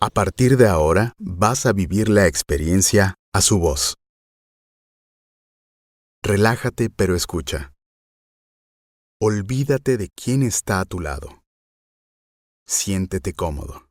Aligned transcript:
A 0.00 0.10
partir 0.10 0.56
de 0.56 0.68
ahora 0.68 1.12
vas 1.18 1.66
a 1.66 1.72
vivir 1.72 2.08
la 2.08 2.28
experiencia 2.28 3.16
a 3.32 3.40
su 3.40 3.58
voz. 3.58 3.96
Relájate 6.22 6.88
pero 6.88 7.16
escucha. 7.16 7.74
Olvídate 9.20 9.96
de 9.96 10.08
quién 10.10 10.44
está 10.44 10.78
a 10.78 10.84
tu 10.84 11.00
lado. 11.00 11.42
Siéntete 12.64 13.32
cómodo. 13.32 13.88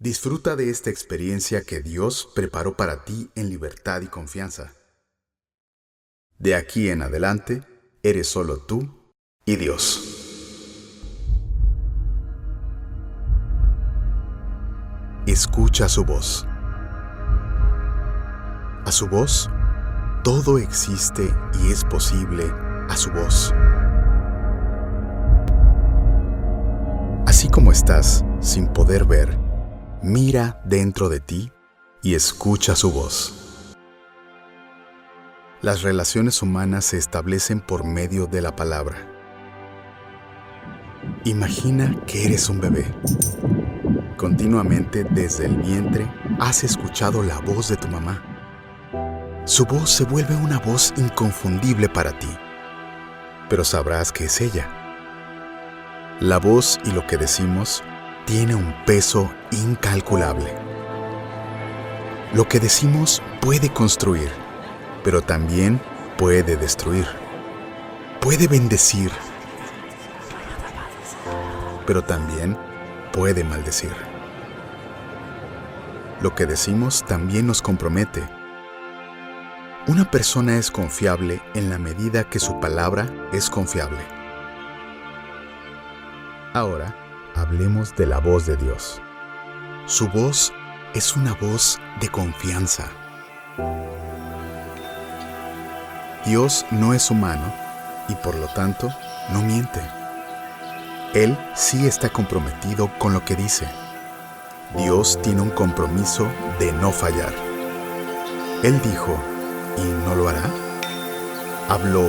Disfruta 0.00 0.56
de 0.56 0.70
esta 0.70 0.90
experiencia 0.90 1.62
que 1.62 1.80
Dios 1.80 2.28
preparó 2.34 2.76
para 2.76 3.04
ti 3.04 3.30
en 3.36 3.50
libertad 3.50 4.00
y 4.00 4.08
confianza. 4.08 4.74
De 6.40 6.56
aquí 6.56 6.88
en 6.88 7.02
adelante, 7.02 7.62
eres 8.02 8.26
solo 8.26 8.58
tú 8.58 9.12
y 9.44 9.54
Dios. 9.54 10.09
Escucha 15.40 15.88
su 15.88 16.04
voz. 16.04 16.46
A 18.84 18.92
su 18.92 19.08
voz, 19.08 19.48
todo 20.22 20.58
existe 20.58 21.34
y 21.62 21.72
es 21.72 21.82
posible 21.82 22.44
a 22.90 22.94
su 22.94 23.10
voz. 23.10 23.54
Así 27.26 27.48
como 27.48 27.72
estás, 27.72 28.22
sin 28.40 28.68
poder 28.68 29.06
ver, 29.06 29.38
mira 30.02 30.60
dentro 30.66 31.08
de 31.08 31.20
ti 31.20 31.50
y 32.02 32.16
escucha 32.16 32.76
su 32.76 32.92
voz. 32.92 33.74
Las 35.62 35.80
relaciones 35.80 36.42
humanas 36.42 36.84
se 36.84 36.98
establecen 36.98 37.62
por 37.62 37.84
medio 37.84 38.26
de 38.26 38.42
la 38.42 38.54
palabra. 38.54 38.98
Imagina 41.24 41.96
que 42.06 42.26
eres 42.26 42.50
un 42.50 42.60
bebé. 42.60 42.84
Continuamente 44.20 45.04
desde 45.04 45.46
el 45.46 45.56
vientre 45.56 46.06
has 46.40 46.62
escuchado 46.62 47.22
la 47.22 47.38
voz 47.38 47.70
de 47.70 47.78
tu 47.78 47.88
mamá. 47.88 48.22
Su 49.46 49.64
voz 49.64 49.88
se 49.88 50.04
vuelve 50.04 50.36
una 50.36 50.58
voz 50.58 50.92
inconfundible 50.98 51.88
para 51.88 52.12
ti, 52.18 52.28
pero 53.48 53.64
sabrás 53.64 54.12
que 54.12 54.26
es 54.26 54.42
ella. 54.42 54.68
La 56.20 56.36
voz 56.36 56.78
y 56.84 56.92
lo 56.92 57.06
que 57.06 57.16
decimos 57.16 57.82
tiene 58.26 58.54
un 58.54 58.74
peso 58.84 59.32
incalculable. 59.52 60.52
Lo 62.34 62.46
que 62.46 62.60
decimos 62.60 63.22
puede 63.40 63.72
construir, 63.72 64.28
pero 65.02 65.22
también 65.22 65.80
puede 66.18 66.56
destruir. 66.56 67.06
Puede 68.20 68.48
bendecir, 68.48 69.10
pero 71.86 72.04
también 72.04 72.58
puede 73.12 73.44
maldecir. 73.44 74.09
Lo 76.20 76.34
que 76.34 76.44
decimos 76.44 77.02
también 77.06 77.46
nos 77.46 77.62
compromete. 77.62 78.22
Una 79.86 80.10
persona 80.10 80.58
es 80.58 80.70
confiable 80.70 81.40
en 81.54 81.70
la 81.70 81.78
medida 81.78 82.28
que 82.28 82.38
su 82.38 82.60
palabra 82.60 83.08
es 83.32 83.48
confiable. 83.48 84.00
Ahora, 86.52 86.94
hablemos 87.34 87.96
de 87.96 88.06
la 88.06 88.18
voz 88.18 88.44
de 88.44 88.56
Dios. 88.56 89.00
Su 89.86 90.08
voz 90.08 90.52
es 90.92 91.16
una 91.16 91.32
voz 91.32 91.78
de 92.00 92.08
confianza. 92.10 92.90
Dios 96.26 96.66
no 96.70 96.92
es 96.92 97.10
humano 97.10 97.50
y 98.08 98.14
por 98.16 98.34
lo 98.34 98.48
tanto 98.48 98.92
no 99.32 99.40
miente. 99.40 99.80
Él 101.14 101.38
sí 101.54 101.86
está 101.86 102.10
comprometido 102.10 102.90
con 102.98 103.14
lo 103.14 103.24
que 103.24 103.36
dice. 103.36 103.66
Dios 104.76 105.18
tiene 105.20 105.40
un 105.40 105.50
compromiso 105.50 106.28
de 106.60 106.72
no 106.72 106.92
fallar. 106.92 107.34
Él 108.62 108.80
dijo, 108.82 109.18
¿y 109.76 110.06
no 110.06 110.14
lo 110.14 110.28
hará? 110.28 110.48
Habló, 111.68 112.04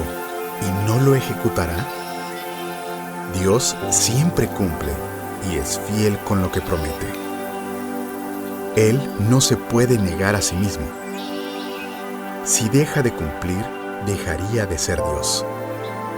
¿y 0.61 0.87
no 0.87 0.99
lo 0.99 1.15
ejecutará? 1.15 1.87
Dios 3.39 3.75
siempre 3.89 4.45
cumple 4.47 4.93
y 5.49 5.55
es 5.55 5.79
fiel 5.87 6.19
con 6.19 6.43
lo 6.43 6.51
que 6.51 6.61
promete. 6.61 7.07
Él 8.75 9.01
no 9.27 9.41
se 9.41 9.57
puede 9.57 9.97
negar 9.97 10.35
a 10.35 10.41
sí 10.41 10.55
mismo. 10.55 10.85
Si 12.45 12.69
deja 12.69 13.01
de 13.01 13.11
cumplir, 13.11 13.65
dejaría 14.05 14.67
de 14.67 14.77
ser 14.77 14.97
Dios. 14.97 15.43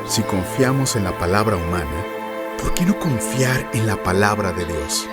Si 0.08 0.22
confiamos 0.24 0.98
en 0.98 1.06
la 1.06 1.18
palabra 1.18 1.56
humana, 1.56 2.03
¿por 2.62 2.74
qué 2.74 2.86
no 2.86 3.00
confiar 3.00 3.70
en 3.74 3.88
la 3.88 3.96
palabra 4.03 4.52
de 4.52 4.66
Dios? 4.66 5.08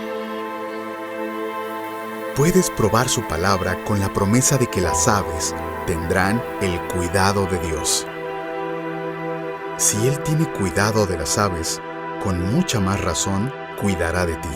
Puedes 2.36 2.70
probar 2.70 3.08
su 3.08 3.26
palabra 3.26 3.84
con 3.84 3.98
la 3.98 4.12
promesa 4.12 4.56
de 4.56 4.68
que 4.68 4.80
las 4.80 5.08
aves 5.08 5.52
tendrán 5.86 6.40
el 6.62 6.80
cuidado 6.86 7.46
de 7.46 7.58
Dios. 7.58 8.06
Si 9.78 10.06
Él 10.06 10.22
tiene 10.22 10.50
cuidado 10.52 11.06
de 11.06 11.18
las 11.18 11.38
aves, 11.38 11.80
con 12.22 12.54
mucha 12.54 12.78
más 12.78 13.00
razón 13.00 13.52
cuidará 13.80 14.26
de 14.26 14.36
ti. 14.36 14.48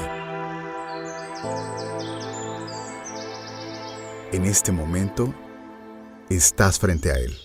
En 4.33 4.45
este 4.45 4.71
momento, 4.71 5.35
estás 6.31 6.79
frente 6.79 7.11
a 7.11 7.17
Él. 7.17 7.37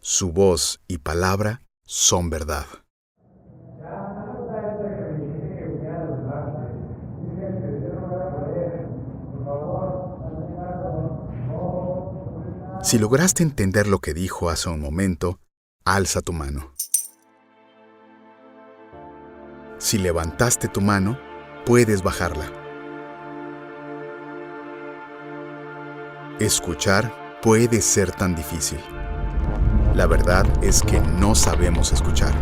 Su 0.00 0.32
voz 0.32 0.80
y 0.88 0.98
palabra 0.98 1.62
son 1.84 2.28
verdad. 2.28 2.66
Si 12.84 12.98
lograste 12.98 13.42
entender 13.42 13.86
lo 13.86 13.98
que 13.98 14.12
dijo 14.12 14.50
hace 14.50 14.68
un 14.68 14.78
momento, 14.78 15.40
alza 15.86 16.20
tu 16.20 16.34
mano. 16.34 16.74
Si 19.78 19.96
levantaste 19.96 20.68
tu 20.68 20.82
mano, 20.82 21.18
puedes 21.64 22.02
bajarla. 22.02 22.44
Escuchar 26.38 27.40
puede 27.40 27.80
ser 27.80 28.12
tan 28.12 28.34
difícil. 28.34 28.80
La 29.94 30.06
verdad 30.06 30.44
es 30.62 30.82
que 30.82 31.00
no 31.00 31.34
sabemos 31.34 31.90
escuchar. 31.90 32.34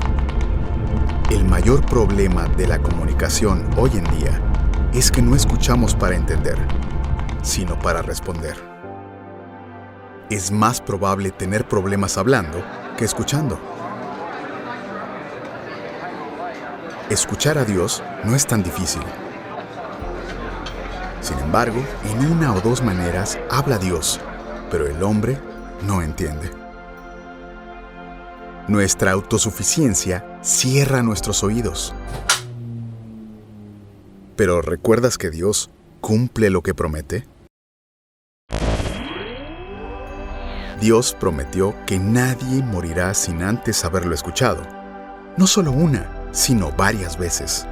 El 1.30 1.44
mayor 1.44 1.86
problema 1.86 2.48
de 2.48 2.66
la 2.66 2.82
comunicación 2.82 3.64
hoy 3.76 3.92
en 3.94 4.18
día 4.18 4.90
es 4.92 5.12
que 5.12 5.22
no 5.22 5.36
escuchamos 5.36 5.94
para 5.94 6.16
entender, 6.16 6.58
sino 7.44 7.78
para 7.78 8.02
responder 8.02 8.71
es 10.34 10.50
más 10.50 10.80
probable 10.80 11.30
tener 11.30 11.68
problemas 11.68 12.16
hablando 12.16 12.64
que 12.96 13.04
escuchando. 13.04 13.60
Escuchar 17.10 17.58
a 17.58 17.64
Dios 17.64 18.02
no 18.24 18.34
es 18.34 18.46
tan 18.46 18.62
difícil. 18.62 19.02
Sin 21.20 21.38
embargo, 21.38 21.82
en 22.04 22.32
una 22.32 22.54
o 22.54 22.60
dos 22.60 22.82
maneras 22.82 23.38
habla 23.50 23.78
Dios, 23.78 24.20
pero 24.70 24.86
el 24.86 25.02
hombre 25.02 25.38
no 25.86 26.02
entiende. 26.02 26.50
Nuestra 28.68 29.12
autosuficiencia 29.12 30.38
cierra 30.40 31.02
nuestros 31.02 31.44
oídos. 31.44 31.94
Pero 34.36 34.62
¿recuerdas 34.62 35.18
que 35.18 35.30
Dios 35.30 35.70
cumple 36.00 36.48
lo 36.48 36.62
que 36.62 36.74
promete? 36.74 37.26
Dios 40.82 41.16
prometió 41.20 41.76
que 41.86 42.00
nadie 42.00 42.60
morirá 42.60 43.14
sin 43.14 43.44
antes 43.44 43.84
haberlo 43.84 44.16
escuchado. 44.16 44.62
No 45.36 45.46
solo 45.46 45.70
una, 45.70 46.08
sino 46.32 46.72
varias 46.72 47.16
veces. 47.16 47.68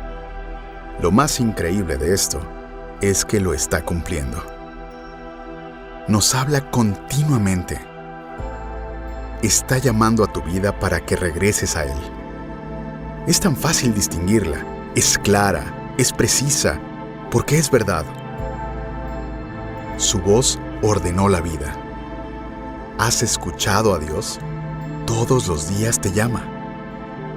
Lo 1.02 1.10
más 1.10 1.40
increíble 1.40 1.96
de 1.96 2.14
esto 2.14 2.40
es 3.00 3.24
que 3.24 3.40
lo 3.40 3.52
está 3.52 3.84
cumpliendo. 3.84 4.40
Nos 6.06 6.36
habla 6.36 6.70
continuamente. 6.70 7.80
Está 9.42 9.78
llamando 9.78 10.22
a 10.22 10.32
tu 10.32 10.40
vida 10.42 10.78
para 10.78 11.04
que 11.04 11.16
regreses 11.16 11.74
a 11.74 11.86
Él. 11.86 11.98
Es 13.26 13.40
tan 13.40 13.56
fácil 13.56 13.92
distinguirla, 13.92 14.64
es 14.94 15.18
clara, 15.18 15.64
es 15.98 16.12
precisa, 16.12 16.78
porque 17.32 17.58
es 17.58 17.72
verdad. 17.72 18.04
Su 19.96 20.20
voz 20.20 20.60
ordenó 20.80 21.28
la 21.28 21.40
vida 21.40 21.79
¿Has 23.00 23.22
escuchado 23.22 23.94
a 23.94 23.98
Dios? 23.98 24.38
Todos 25.06 25.48
los 25.48 25.66
días 25.74 25.98
te 25.98 26.12
llama. 26.12 26.44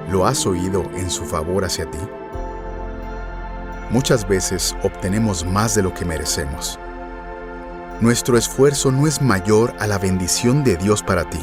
¿Lo 0.09 0.27
has 0.27 0.45
oído 0.45 0.83
en 0.93 1.09
su 1.09 1.23
favor 1.23 1.63
hacia 1.63 1.89
ti? 1.89 1.99
Muchas 3.89 4.27
veces 4.27 4.75
obtenemos 4.83 5.45
más 5.45 5.73
de 5.73 5.81
lo 5.81 5.93
que 5.93 6.03
merecemos. 6.03 6.77
Nuestro 8.01 8.37
esfuerzo 8.37 8.91
no 8.91 9.07
es 9.07 9.21
mayor 9.21 9.73
a 9.79 9.87
la 9.87 9.97
bendición 9.97 10.65
de 10.65 10.75
Dios 10.75 11.01
para 11.01 11.29
ti. 11.29 11.39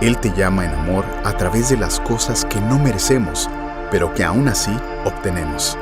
Él 0.00 0.18
te 0.18 0.32
llama 0.32 0.64
en 0.64 0.74
amor 0.74 1.04
a 1.22 1.36
través 1.36 1.68
de 1.68 1.76
las 1.76 2.00
cosas 2.00 2.44
que 2.46 2.60
no 2.60 2.80
merecemos, 2.80 3.48
pero 3.92 4.12
que 4.12 4.24
aún 4.24 4.48
así 4.48 4.76
obtenemos. 5.04 5.78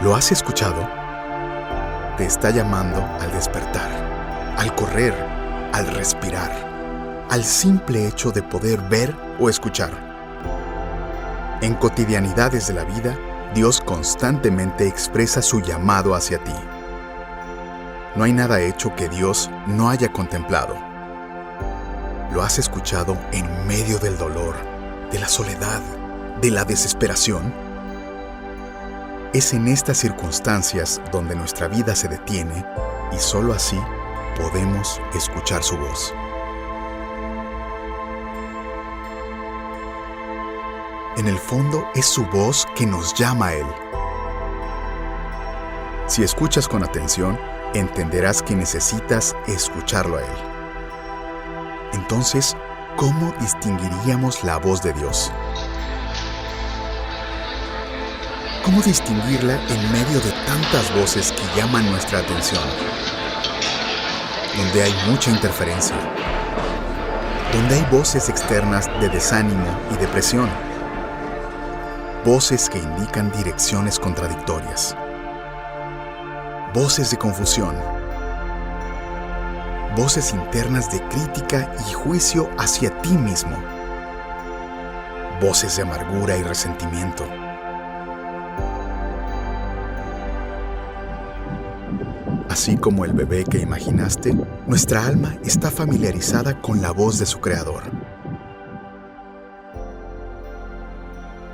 ¿Lo 0.00 0.14
has 0.14 0.30
escuchado? 0.30 0.88
Te 2.16 2.24
está 2.24 2.50
llamando 2.50 3.04
al 3.18 3.32
despertar, 3.32 3.90
al 4.56 4.72
correr, 4.76 5.29
al 5.72 5.86
respirar, 5.86 7.26
al 7.30 7.44
simple 7.44 8.06
hecho 8.06 8.32
de 8.32 8.42
poder 8.42 8.80
ver 8.80 9.14
o 9.38 9.48
escuchar. 9.48 9.90
En 11.62 11.74
cotidianidades 11.74 12.66
de 12.68 12.74
la 12.74 12.84
vida, 12.84 13.16
Dios 13.54 13.80
constantemente 13.80 14.86
expresa 14.86 15.42
su 15.42 15.60
llamado 15.60 16.14
hacia 16.14 16.38
ti. 16.42 16.54
No 18.16 18.24
hay 18.24 18.32
nada 18.32 18.60
hecho 18.60 18.94
que 18.96 19.08
Dios 19.08 19.50
no 19.66 19.90
haya 19.90 20.12
contemplado. 20.12 20.76
¿Lo 22.32 22.42
has 22.42 22.58
escuchado 22.58 23.16
en 23.32 23.66
medio 23.66 23.98
del 23.98 24.16
dolor, 24.18 24.54
de 25.12 25.18
la 25.18 25.28
soledad, 25.28 25.80
de 26.40 26.50
la 26.50 26.64
desesperación? 26.64 27.52
Es 29.32 29.52
en 29.52 29.68
estas 29.68 29.98
circunstancias 29.98 31.00
donde 31.12 31.36
nuestra 31.36 31.68
vida 31.68 31.94
se 31.94 32.08
detiene 32.08 32.64
y 33.12 33.18
sólo 33.18 33.52
así 33.52 33.78
podemos 34.36 35.00
escuchar 35.14 35.62
su 35.62 35.76
voz. 35.76 36.14
En 41.16 41.26
el 41.26 41.38
fondo 41.38 41.86
es 41.94 42.06
su 42.06 42.24
voz 42.26 42.66
que 42.74 42.86
nos 42.86 43.12
llama 43.14 43.48
a 43.48 43.54
Él. 43.54 43.66
Si 46.06 46.22
escuchas 46.22 46.66
con 46.66 46.82
atención, 46.82 47.38
entenderás 47.74 48.42
que 48.42 48.56
necesitas 48.56 49.36
escucharlo 49.46 50.16
a 50.16 50.22
Él. 50.22 50.36
Entonces, 51.92 52.56
¿cómo 52.96 53.32
distinguiríamos 53.40 54.42
la 54.44 54.58
voz 54.58 54.82
de 54.82 54.92
Dios? 54.92 55.32
¿Cómo 58.64 58.82
distinguirla 58.82 59.54
en 59.68 59.92
medio 59.92 60.20
de 60.20 60.30
tantas 60.46 60.94
voces 60.94 61.32
que 61.32 61.60
llaman 61.60 61.90
nuestra 61.90 62.20
atención? 62.20 62.62
Donde 64.60 64.82
hay 64.82 64.92
mucha 65.08 65.30
interferencia. 65.30 65.96
Donde 67.50 67.76
hay 67.76 67.86
voces 67.90 68.28
externas 68.28 68.90
de 69.00 69.08
desánimo 69.08 69.64
y 69.90 69.96
depresión. 69.96 70.50
Voces 72.26 72.68
que 72.68 72.76
indican 72.76 73.32
direcciones 73.32 73.98
contradictorias. 73.98 74.94
Voces 76.74 77.10
de 77.10 77.16
confusión. 77.16 77.74
Voces 79.96 80.34
internas 80.34 80.92
de 80.92 81.00
crítica 81.08 81.72
y 81.88 81.94
juicio 81.94 82.50
hacia 82.58 82.90
ti 83.00 83.16
mismo. 83.16 83.56
Voces 85.40 85.76
de 85.76 85.82
amargura 85.84 86.36
y 86.36 86.42
resentimiento 86.42 87.39
Así 92.60 92.76
como 92.76 93.06
el 93.06 93.14
bebé 93.14 93.44
que 93.44 93.56
imaginaste, 93.56 94.36
nuestra 94.66 95.06
alma 95.06 95.34
está 95.42 95.70
familiarizada 95.70 96.60
con 96.60 96.82
la 96.82 96.90
voz 96.90 97.18
de 97.18 97.24
su 97.24 97.40
creador. 97.40 97.84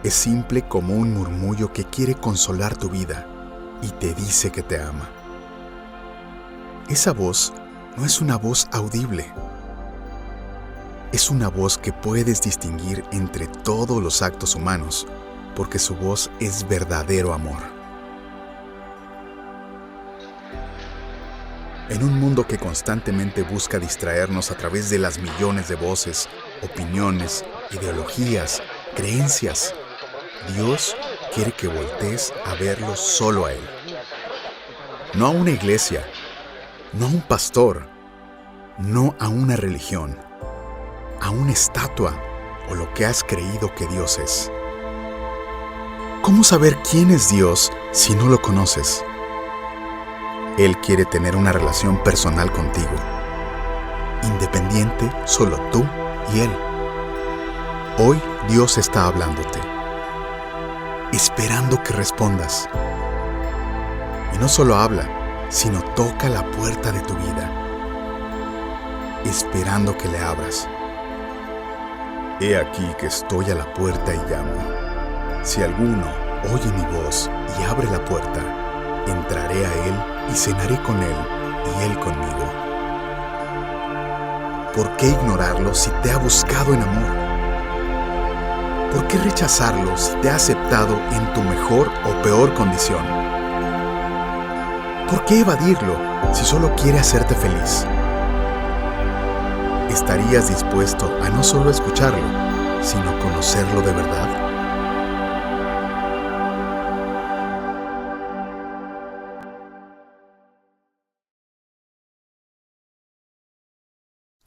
Es 0.03 0.15
simple 0.15 0.67
como 0.67 0.97
un 0.97 1.15
murmullo 1.15 1.73
que 1.73 1.85
quiere 1.85 2.17
consolar 2.17 2.77
tu 2.77 2.91
vida 2.91 3.25
y 3.83 3.91
te 3.91 4.15
dice 4.15 4.51
que 4.51 4.65
te 4.65 4.83
ama. 4.83 5.09
Esa 6.89 7.13
voz 7.13 7.53
no 7.97 8.05
es 8.05 8.21
una 8.21 8.37
voz 8.37 8.67
audible. 8.73 9.33
Es 11.13 11.31
una 11.31 11.47
voz 11.47 11.79
que 11.79 11.93
puedes 11.93 12.43
distinguir 12.43 13.05
entre 13.13 13.47
todos 13.47 14.03
los 14.03 14.23
actos 14.23 14.57
humanos, 14.57 15.07
porque 15.55 15.79
su 15.79 15.95
voz 15.95 16.33
es 16.41 16.67
verdadero 16.69 17.33
amor. 17.33 17.76
En 21.89 22.03
un 22.03 22.19
mundo 22.19 22.49
que 22.49 22.59
constantemente 22.59 23.43
busca 23.43 23.79
distraernos 23.79 24.51
a 24.51 24.57
través 24.57 24.91
de 24.91 24.99
las 24.99 25.21
millones 25.21 25.69
de 25.69 25.77
voces, 25.77 26.29
opiniones, 26.63 27.45
ideologías, 27.71 28.61
creencias, 28.97 29.73
Dios 30.53 30.97
quiere 31.33 31.53
que 31.53 31.69
voltees 31.69 32.35
a 32.45 32.55
verlo 32.55 32.97
solo 32.97 33.47
a 33.47 33.53
Él. 33.53 33.61
No 35.15 35.27
a 35.27 35.31
una 35.31 35.53
iglesia, 35.53 36.05
no 36.93 37.07
a 37.07 37.09
un 37.09 37.21
pastor, 37.21 37.87
no 38.79 39.15
a 39.21 39.29
una 39.29 39.55
religión, 39.55 40.19
a 41.21 41.31
una 41.31 41.53
estatua 41.53 42.21
o 42.69 42.75
lo 42.75 42.93
que 42.95 43.07
has 43.07 43.23
creído 43.23 43.73
que 43.77 43.87
Dios 43.87 44.19
es. 44.19 44.51
¿Cómo 46.23 46.43
saber 46.43 46.77
quién 46.91 47.13
es 47.13 47.31
Dios 47.31 47.71
si 47.93 48.17
no 48.17 48.27
lo 48.27 48.43
conoces? 48.43 49.05
Él 50.59 50.79
quiere 50.79 51.05
tener 51.05 51.37
una 51.37 51.53
relación 51.53 52.03
personal 52.03 52.51
contigo, 52.51 52.95
independiente 54.23 55.11
solo 55.27 55.61
tú 55.71 55.85
y 56.33 56.41
Él. 56.41 56.51
Hoy 57.99 58.19
Dios 58.49 58.79
está 58.79 59.07
hablándote, 59.07 59.61
esperando 61.13 61.83
que 61.83 61.93
respondas. 61.93 62.71
Y 64.35 64.39
no 64.39 64.49
solo 64.49 64.77
habla, 64.77 65.07
sino 65.51 65.83
toca 65.95 66.31
la 66.31 66.43
puerta 66.53 66.91
de 66.91 67.01
tu 67.01 67.13
vida, 67.17 67.53
esperando 69.27 69.95
que 69.99 70.09
le 70.09 70.19
abras. 70.21 70.67
He 72.41 72.57
aquí 72.57 72.87
que 72.99 73.09
estoy 73.09 73.51
a 73.51 73.55
la 73.57 73.75
puerta 73.75 74.15
y 74.15 74.19
llamo. 74.31 75.43
Si 75.43 75.63
alguno 75.63 76.07
oye 76.51 76.73
mi 76.73 76.85
voz 76.97 77.31
y 77.61 77.63
abre 77.65 77.91
la 77.91 78.03
puerta, 78.03 78.66
entraré 79.07 79.67
a 79.67 79.73
Él 79.87 79.95
y 80.33 80.37
cenaré 80.37 80.81
con 80.83 81.03
Él 81.03 81.17
y 81.67 81.85
Él 81.85 81.99
conmigo. 81.99 82.53
¿Por 84.75 84.97
qué 84.97 85.09
ignorarlo 85.09 85.75
si 85.75 85.91
te 86.03 86.11
ha 86.11 86.19
buscado 86.19 86.75
en 86.75 86.83
amor? 86.83 87.27
¿Por 88.93 89.09
qué 89.09 89.19
rechazarlo 89.19 89.97
si 89.97 90.15
te 90.17 90.31
ha 90.31 90.37
aceptado 90.37 90.99
en 91.13 91.33
tu 91.35 91.43
mejor 91.43 91.91
o 92.05 92.23
peor 92.23 92.53
condición? 92.55 93.05
¿Por 95.11 95.25
qué 95.25 95.41
evadirlo 95.41 95.97
si 96.33 96.45
solo 96.45 96.75
quiere 96.77 96.99
hacerte 96.99 97.35
feliz? 97.35 97.87
¿Estarías 99.91 100.49
dispuesto 100.49 101.11
a 101.23 101.31
no 101.31 101.43
solo 101.43 101.71
escucharlo, 101.71 102.23
sino 102.83 103.19
conocerlo 103.21 103.81
de 103.81 103.93
verdad? 103.93 104.46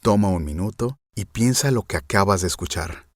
Toma 0.02 0.28
un 0.28 0.46
minuto 0.46 0.96
y 1.14 1.26
piensa 1.26 1.70
lo 1.70 1.82
que 1.82 1.98
acabas 1.98 2.40
de 2.40 2.46
escuchar. 2.46 3.09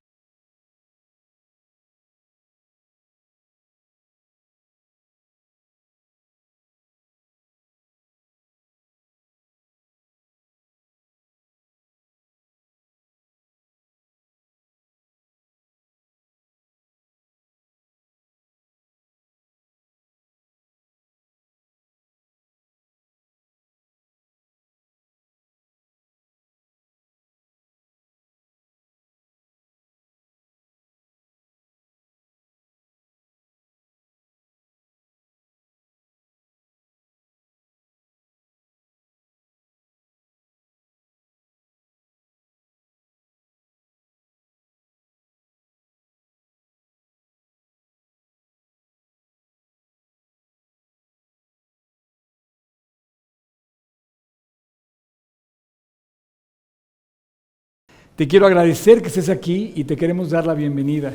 Te 58.16 58.28
quiero 58.28 58.46
agradecer 58.46 59.02
que 59.02 59.08
estés 59.08 59.28
aquí 59.28 59.72
y 59.74 59.82
te 59.82 59.96
queremos 59.96 60.30
dar 60.30 60.46
la 60.46 60.54
bienvenida. 60.54 61.12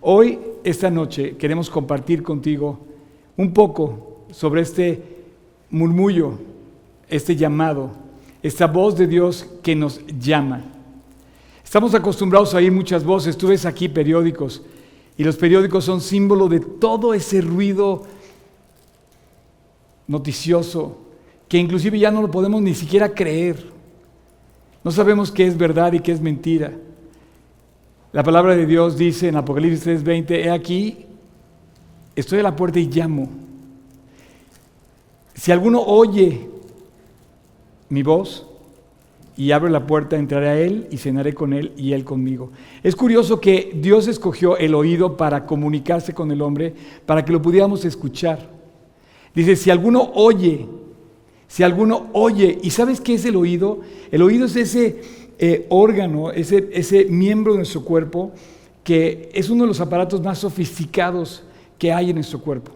Hoy, 0.00 0.38
esta 0.64 0.90
noche, 0.90 1.36
queremos 1.36 1.68
compartir 1.68 2.22
contigo 2.22 2.78
un 3.36 3.52
poco 3.52 4.24
sobre 4.30 4.62
este 4.62 5.02
murmullo, 5.68 6.38
este 7.10 7.36
llamado, 7.36 7.90
esta 8.42 8.66
voz 8.66 8.96
de 8.96 9.06
Dios 9.06 9.46
que 9.62 9.76
nos 9.76 10.00
llama. 10.18 10.64
Estamos 11.62 11.94
acostumbrados 11.94 12.54
a 12.54 12.56
oír 12.56 12.72
muchas 12.72 13.04
voces, 13.04 13.36
tú 13.36 13.48
ves 13.48 13.66
aquí 13.66 13.90
periódicos 13.90 14.62
y 15.18 15.24
los 15.24 15.36
periódicos 15.36 15.84
son 15.84 16.00
símbolo 16.00 16.48
de 16.48 16.60
todo 16.60 17.12
ese 17.12 17.42
ruido 17.42 18.04
noticioso, 20.06 20.96
que 21.48 21.58
inclusive 21.58 21.98
ya 21.98 22.10
no 22.10 22.22
lo 22.22 22.30
podemos 22.30 22.62
ni 22.62 22.74
siquiera 22.74 23.12
creer. 23.12 23.73
No 24.84 24.90
sabemos 24.90 25.32
qué 25.32 25.46
es 25.46 25.56
verdad 25.56 25.94
y 25.94 26.00
qué 26.00 26.12
es 26.12 26.20
mentira. 26.20 26.72
La 28.12 28.22
palabra 28.22 28.54
de 28.54 28.66
Dios 28.66 28.98
dice 28.98 29.28
en 29.28 29.36
Apocalipsis 29.36 30.04
3:20, 30.04 30.44
he 30.44 30.50
aquí, 30.50 31.06
estoy 32.14 32.40
a 32.40 32.42
la 32.42 32.54
puerta 32.54 32.78
y 32.78 32.86
llamo. 32.86 33.28
Si 35.34 35.50
alguno 35.50 35.80
oye 35.80 36.48
mi 37.88 38.02
voz 38.02 38.46
y 39.36 39.50
abre 39.52 39.70
la 39.70 39.86
puerta, 39.86 40.16
entraré 40.16 40.48
a 40.48 40.60
él 40.60 40.86
y 40.90 40.98
cenaré 40.98 41.32
con 41.34 41.54
él 41.54 41.72
y 41.78 41.92
él 41.92 42.04
conmigo. 42.04 42.52
Es 42.82 42.94
curioso 42.94 43.40
que 43.40 43.72
Dios 43.74 44.06
escogió 44.06 44.58
el 44.58 44.74
oído 44.74 45.16
para 45.16 45.46
comunicarse 45.46 46.12
con 46.12 46.30
el 46.30 46.42
hombre, 46.42 46.74
para 47.06 47.24
que 47.24 47.32
lo 47.32 47.42
pudiéramos 47.42 47.84
escuchar. 47.84 48.48
Dice, 49.34 49.56
si 49.56 49.70
alguno 49.70 50.12
oye, 50.14 50.68
si 51.54 51.62
alguno 51.62 52.08
oye, 52.14 52.58
¿y 52.62 52.70
sabes 52.70 53.00
qué 53.00 53.14
es 53.14 53.24
el 53.24 53.36
oído? 53.36 53.78
El 54.10 54.22
oído 54.22 54.46
es 54.46 54.56
ese 54.56 55.00
eh, 55.38 55.66
órgano, 55.68 56.32
ese, 56.32 56.68
ese 56.72 57.04
miembro 57.04 57.52
de 57.52 57.58
nuestro 57.58 57.84
cuerpo 57.84 58.32
que 58.82 59.30
es 59.32 59.50
uno 59.50 59.62
de 59.62 59.68
los 59.68 59.80
aparatos 59.80 60.20
más 60.20 60.40
sofisticados 60.40 61.44
que 61.78 61.92
hay 61.92 62.10
en 62.10 62.16
nuestro 62.16 62.40
cuerpo. 62.40 62.72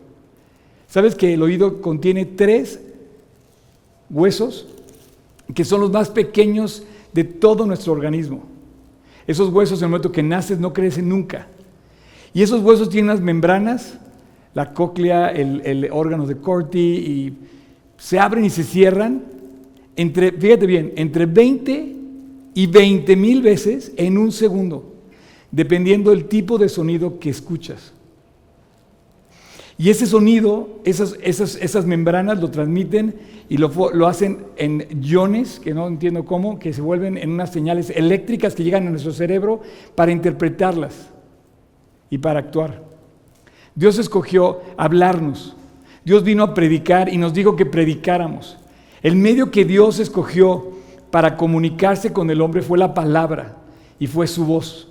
¿Sabes 0.86 1.16
que 1.16 1.34
el 1.34 1.42
oído 1.42 1.82
contiene 1.82 2.24
tres 2.24 2.78
huesos 4.10 4.68
que 5.52 5.64
son 5.64 5.80
los 5.80 5.90
más 5.90 6.08
pequeños 6.08 6.84
de 7.12 7.24
todo 7.24 7.66
nuestro 7.66 7.92
organismo? 7.92 8.44
Esos 9.26 9.52
huesos 9.52 9.80
en 9.80 9.86
el 9.86 9.90
momento 9.90 10.12
que 10.12 10.22
naces 10.22 10.60
no 10.60 10.72
crecen 10.72 11.08
nunca. 11.08 11.48
Y 12.32 12.42
esos 12.42 12.62
huesos 12.62 12.90
tienen 12.90 13.10
unas 13.10 13.20
membranas, 13.20 13.98
la 14.54 14.72
cóclea, 14.72 15.30
el, 15.30 15.62
el 15.64 15.88
órgano 15.90 16.28
de 16.28 16.36
Corti, 16.36 16.78
y 16.78 17.38
se 17.98 18.18
abren 18.18 18.44
y 18.44 18.50
se 18.50 18.64
cierran 18.64 19.24
entre, 19.96 20.32
fíjate 20.32 20.66
bien, 20.66 20.92
entre 20.96 21.26
20 21.26 21.96
y 22.54 22.66
20 22.66 23.16
mil 23.16 23.42
veces 23.42 23.92
en 23.96 24.16
un 24.16 24.32
segundo, 24.32 24.94
dependiendo 25.50 26.10
del 26.10 26.26
tipo 26.26 26.56
de 26.56 26.68
sonido 26.68 27.18
que 27.18 27.28
escuchas. 27.28 27.92
Y 29.76 29.90
ese 29.90 30.06
sonido, 30.06 30.80
esas, 30.84 31.16
esas, 31.22 31.56
esas 31.56 31.86
membranas 31.86 32.40
lo 32.40 32.50
transmiten 32.50 33.14
y 33.48 33.58
lo, 33.58 33.70
lo, 33.92 34.06
hacen 34.06 34.46
en 34.56 34.86
iones, 35.02 35.60
que 35.60 35.72
no 35.74 35.86
entiendo 35.86 36.24
cómo, 36.24 36.58
que 36.58 36.72
se 36.72 36.80
vuelven 36.80 37.16
en 37.16 37.30
unas 37.30 37.52
señales 37.52 37.90
eléctricas 37.90 38.54
que 38.54 38.64
llegan 38.64 38.86
a 38.86 38.90
nuestro 38.90 39.12
cerebro 39.12 39.62
para 39.94 40.10
interpretarlas 40.10 41.10
y 42.10 42.18
para 42.18 42.40
actuar. 42.40 42.82
Dios 43.74 43.98
escogió 43.98 44.60
hablarnos. 44.76 45.54
Dios 46.08 46.24
vino 46.24 46.42
a 46.42 46.54
predicar 46.54 47.12
y 47.12 47.18
nos 47.18 47.34
dijo 47.34 47.54
que 47.54 47.66
predicáramos. 47.66 48.56
El 49.02 49.14
medio 49.14 49.50
que 49.50 49.66
Dios 49.66 49.98
escogió 49.98 50.68
para 51.10 51.36
comunicarse 51.36 52.14
con 52.14 52.30
el 52.30 52.40
hombre 52.40 52.62
fue 52.62 52.78
la 52.78 52.94
palabra 52.94 53.58
y 53.98 54.06
fue 54.06 54.26
su 54.26 54.46
voz. 54.46 54.88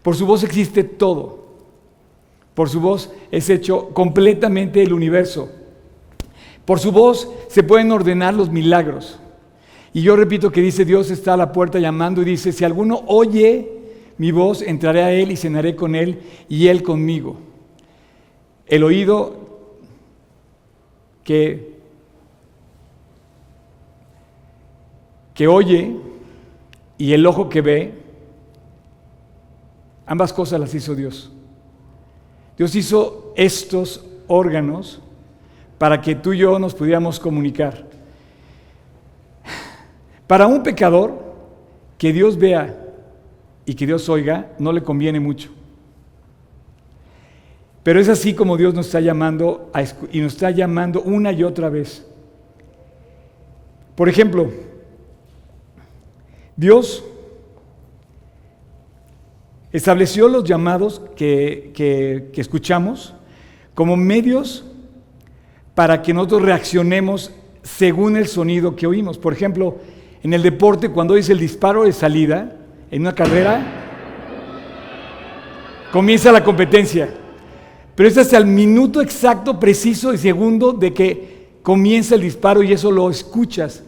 Por 0.00 0.16
su 0.16 0.24
voz 0.24 0.42
existe 0.42 0.82
todo. 0.82 1.44
Por 2.54 2.70
su 2.70 2.80
voz 2.80 3.12
es 3.30 3.50
hecho 3.50 3.90
completamente 3.90 4.82
el 4.82 4.94
universo. 4.94 5.50
Por 6.64 6.80
su 6.80 6.92
voz 6.92 7.28
se 7.48 7.62
pueden 7.62 7.92
ordenar 7.92 8.32
los 8.32 8.48
milagros. 8.48 9.20
Y 9.92 10.00
yo 10.00 10.16
repito 10.16 10.50
que 10.50 10.62
dice, 10.62 10.86
Dios 10.86 11.10
está 11.10 11.34
a 11.34 11.36
la 11.36 11.52
puerta 11.52 11.78
llamando 11.78 12.22
y 12.22 12.24
dice, 12.24 12.52
si 12.52 12.64
alguno 12.64 13.02
oye 13.06 13.70
mi 14.16 14.32
voz, 14.32 14.62
entraré 14.62 15.02
a 15.02 15.12
él 15.12 15.30
y 15.30 15.36
cenaré 15.36 15.76
con 15.76 15.94
él 15.94 16.20
y 16.48 16.68
él 16.68 16.82
conmigo. 16.82 17.36
El 18.66 18.82
oído 18.82 19.43
que, 21.24 21.74
que 25.34 25.48
oye 25.48 25.96
y 26.96 27.12
el 27.12 27.26
ojo 27.26 27.48
que 27.48 27.60
ve, 27.60 27.94
ambas 30.06 30.32
cosas 30.32 30.60
las 30.60 30.74
hizo 30.74 30.94
Dios. 30.94 31.32
Dios 32.56 32.74
hizo 32.76 33.32
estos 33.36 34.04
órganos 34.28 35.00
para 35.78 36.00
que 36.00 36.14
tú 36.14 36.32
y 36.32 36.38
yo 36.38 36.58
nos 36.58 36.74
pudiéramos 36.74 37.18
comunicar. 37.18 37.84
Para 40.26 40.46
un 40.46 40.62
pecador, 40.62 41.24
que 41.98 42.12
Dios 42.12 42.36
vea 42.36 42.84
y 43.64 43.74
que 43.74 43.86
Dios 43.86 44.08
oiga 44.08 44.52
no 44.58 44.72
le 44.72 44.82
conviene 44.82 45.20
mucho. 45.20 45.53
Pero 47.84 48.00
es 48.00 48.08
así 48.08 48.32
como 48.32 48.56
Dios 48.56 48.72
nos 48.74 48.86
está 48.86 49.00
llamando 49.00 49.70
y 50.10 50.20
nos 50.20 50.32
está 50.32 50.50
llamando 50.50 51.02
una 51.02 51.30
y 51.32 51.44
otra 51.44 51.68
vez. 51.68 52.04
Por 53.94 54.08
ejemplo, 54.08 54.50
Dios 56.56 57.04
estableció 59.70 60.28
los 60.28 60.44
llamados 60.44 61.02
que, 61.14 61.72
que, 61.74 62.40
escuchamos 62.40 63.14
como 63.74 63.98
medios 63.98 64.64
para 65.74 66.00
que 66.00 66.14
nosotros 66.14 66.42
reaccionemos 66.42 67.32
según 67.62 68.16
el 68.16 68.28
sonido 68.28 68.76
que 68.76 68.86
oímos. 68.86 69.18
Por 69.18 69.34
ejemplo, 69.34 69.76
en 70.22 70.32
el 70.32 70.42
deporte, 70.42 70.88
cuando 70.88 71.14
dice 71.14 71.32
el 71.32 71.38
disparo 71.38 71.84
de 71.84 71.92
salida, 71.92 72.56
en 72.90 73.02
una 73.02 73.14
carrera, 73.14 73.62
comienza 75.92 76.32
la 76.32 76.42
competencia. 76.42 77.23
Pero 77.94 78.08
es 78.08 78.18
hasta 78.18 78.38
el 78.38 78.46
minuto 78.46 79.00
exacto, 79.00 79.60
preciso 79.60 80.12
y 80.12 80.18
segundo 80.18 80.72
de 80.72 80.92
que 80.92 81.34
comienza 81.62 82.14
el 82.14 82.22
disparo 82.22 82.62
y 82.62 82.72
eso 82.72 82.90
lo 82.90 83.08
escuchas. 83.08 83.82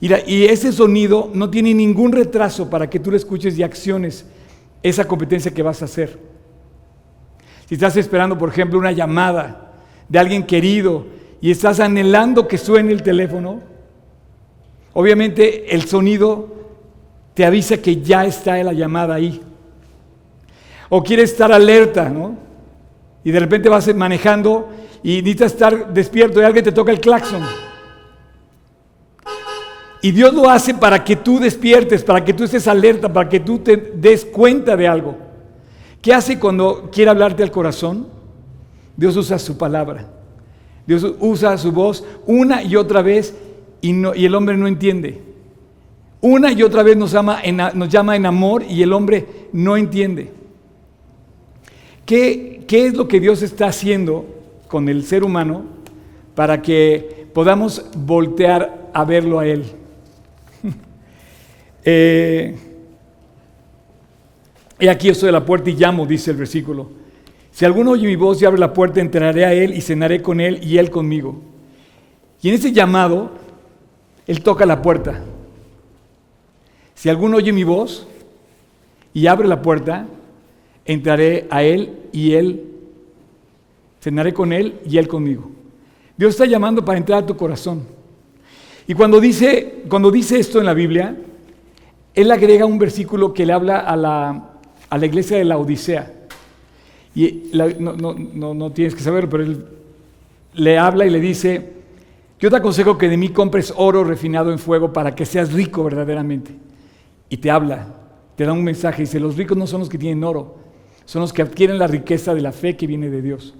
Y, 0.00 0.44
ese 0.44 0.72
sonido 0.72 1.30
no 1.34 1.50
tiene 1.50 1.74
ningún 1.74 2.12
retraso 2.12 2.70
para 2.70 2.88
que 2.88 2.98
tú 2.98 3.10
lo 3.10 3.16
escuches 3.18 3.58
y 3.58 3.62
acciones 3.62 4.24
esa 4.82 5.06
competencia 5.06 5.52
que 5.52 5.62
vas 5.62 5.82
a 5.82 5.84
hacer. 5.84 6.18
Si 7.68 7.74
estás 7.74 7.96
esperando, 7.98 8.38
por 8.38 8.48
ejemplo, 8.48 8.78
una 8.78 8.92
llamada 8.92 9.74
de 10.08 10.18
alguien 10.18 10.44
querido 10.44 11.04
y 11.42 11.50
estás 11.50 11.80
anhelando 11.80 12.48
que 12.48 12.56
suene 12.56 12.92
el 12.92 13.02
teléfono, 13.02 13.60
obviamente 14.94 15.74
el 15.74 15.84
sonido 15.84 16.48
te 17.34 17.44
avisa 17.44 17.76
que 17.76 18.00
ya 18.00 18.24
está 18.24 18.62
la 18.64 18.72
llamada 18.72 19.14
ahí. 19.14 19.42
O 20.88 21.02
quieres 21.02 21.30
estar 21.30 21.52
alerta, 21.52 22.08
¿no? 22.08 22.49
Y 23.24 23.30
de 23.30 23.40
repente 23.40 23.68
vas 23.68 23.92
manejando 23.94 24.68
y 25.02 25.16
necesitas 25.16 25.52
estar 25.52 25.92
despierto 25.92 26.40
y 26.40 26.44
alguien 26.44 26.64
te 26.64 26.72
toca 26.72 26.92
el 26.92 27.00
claxon. 27.00 27.42
Y 30.02 30.12
Dios 30.12 30.32
lo 30.32 30.48
hace 30.48 30.74
para 30.74 31.04
que 31.04 31.16
tú 31.16 31.38
despiertes, 31.38 32.02
para 32.02 32.24
que 32.24 32.32
tú 32.32 32.44
estés 32.44 32.66
alerta, 32.66 33.12
para 33.12 33.28
que 33.28 33.40
tú 33.40 33.58
te 33.58 33.76
des 33.76 34.24
cuenta 34.24 34.76
de 34.76 34.88
algo. 34.88 35.16
¿Qué 36.00 36.14
hace 36.14 36.38
cuando 36.38 36.88
quiere 36.90 37.10
hablarte 37.10 37.42
al 37.42 37.50
corazón? 37.50 38.08
Dios 38.96 39.16
usa 39.16 39.38
su 39.38 39.58
palabra. 39.58 40.08
Dios 40.86 41.06
usa 41.20 41.56
su 41.58 41.72
voz 41.72 42.04
una 42.26 42.62
y 42.62 42.76
otra 42.76 43.02
vez 43.02 43.34
y, 43.82 43.90
y 43.90 44.24
el 44.24 44.34
hombre 44.34 44.56
no 44.56 44.66
entiende. 44.66 45.20
Una 46.22 46.52
y 46.52 46.62
otra 46.62 46.82
vez 46.82 46.96
nos 46.96 47.12
nos 47.12 47.88
llama 47.88 48.16
en 48.16 48.26
amor 48.26 48.62
y 48.62 48.82
el 48.82 48.92
hombre 48.92 49.26
no 49.52 49.76
entiende. 49.76 50.32
¿Qué, 52.06 52.49
¿Qué 52.70 52.86
es 52.86 52.94
lo 52.94 53.08
que 53.08 53.18
Dios 53.18 53.42
está 53.42 53.66
haciendo 53.66 54.24
con 54.68 54.88
el 54.88 55.02
ser 55.02 55.24
humano 55.24 55.64
para 56.36 56.62
que 56.62 57.26
podamos 57.34 57.84
voltear 57.96 58.88
a 58.94 59.04
verlo 59.04 59.40
a 59.40 59.46
Él? 59.48 59.64
Eh, 61.82 62.54
y 64.78 64.86
aquí 64.86 65.08
estoy 65.08 65.30
a 65.30 65.32
la 65.32 65.44
puerta 65.46 65.70
y 65.70 65.74
llamo, 65.74 66.06
dice 66.06 66.30
el 66.30 66.36
versículo. 66.36 66.90
Si 67.50 67.64
alguno 67.64 67.92
oye 67.92 68.06
mi 68.06 68.16
voz 68.16 68.40
y 68.40 68.44
abre 68.44 68.60
la 68.60 68.74
puerta, 68.74 69.00
entraré 69.00 69.46
a 69.46 69.54
él 69.54 69.74
y 69.74 69.80
cenaré 69.80 70.20
con 70.20 70.40
él 70.40 70.60
y 70.62 70.76
él 70.76 70.90
conmigo. 70.90 71.40
Y 72.42 72.50
en 72.50 72.54
ese 72.54 72.70
llamado, 72.70 73.30
él 74.26 74.42
toca 74.42 74.66
la 74.66 74.82
puerta. 74.82 75.24
Si 76.94 77.08
alguno 77.08 77.38
oye 77.38 77.50
mi 77.50 77.64
voz 77.64 78.06
y 79.14 79.26
abre 79.26 79.48
la 79.48 79.62
puerta, 79.62 80.06
entraré 80.92 81.46
a 81.50 81.62
él 81.62 81.92
y 82.12 82.32
él 82.32 82.64
cenaré 84.00 84.32
con 84.32 84.52
él 84.52 84.80
y 84.84 84.98
él 84.98 85.06
conmigo. 85.06 85.50
Dios 86.16 86.30
está 86.30 86.46
llamando 86.46 86.84
para 86.84 86.98
entrar 86.98 87.22
a 87.22 87.26
tu 87.26 87.36
corazón. 87.36 87.82
Y 88.86 88.94
cuando 88.94 89.20
dice, 89.20 89.84
cuando 89.88 90.10
dice 90.10 90.40
esto 90.40 90.58
en 90.58 90.66
la 90.66 90.74
Biblia, 90.74 91.16
él 92.14 92.30
agrega 92.30 92.66
un 92.66 92.78
versículo 92.78 93.32
que 93.32 93.46
le 93.46 93.52
habla 93.52 93.78
a 93.78 93.96
la, 93.96 95.06
iglesia 95.06 95.38
de 95.38 95.44
la 95.44 95.58
Odisea. 95.58 96.12
Y 97.14 97.50
no, 97.52 98.72
tienes 98.72 98.94
que 98.94 99.02
saberlo, 99.02 99.30
pero 99.30 99.44
él 99.44 99.64
le 100.54 100.76
habla 100.76 101.06
y 101.06 101.10
le 101.10 101.20
dice, 101.20 101.72
yo 102.40 102.50
te 102.50 102.56
aconsejo 102.56 102.98
que 102.98 103.08
de 103.08 103.16
mí 103.16 103.28
compres 103.28 103.72
oro 103.76 104.02
refinado 104.02 104.50
en 104.50 104.58
fuego 104.58 104.92
para 104.92 105.14
que 105.14 105.24
seas 105.24 105.52
rico 105.52 105.84
verdaderamente. 105.84 106.52
Y 107.28 107.36
te 107.36 107.50
habla, 107.50 107.86
te 108.34 108.44
da 108.44 108.52
un 108.52 108.64
mensaje, 108.64 109.02
dice, 109.02 109.20
los 109.20 109.36
ricos 109.36 109.56
no 109.56 109.68
son 109.68 109.80
los 109.80 109.88
que 109.88 109.98
tienen 109.98 110.24
oro, 110.24 110.59
son 111.10 111.22
los 111.22 111.32
que 111.32 111.42
adquieren 111.42 111.76
la 111.76 111.88
riqueza 111.88 112.36
de 112.36 112.40
la 112.40 112.52
fe 112.52 112.76
que 112.76 112.86
viene 112.86 113.10
de 113.10 113.20
Dios. 113.20 113.52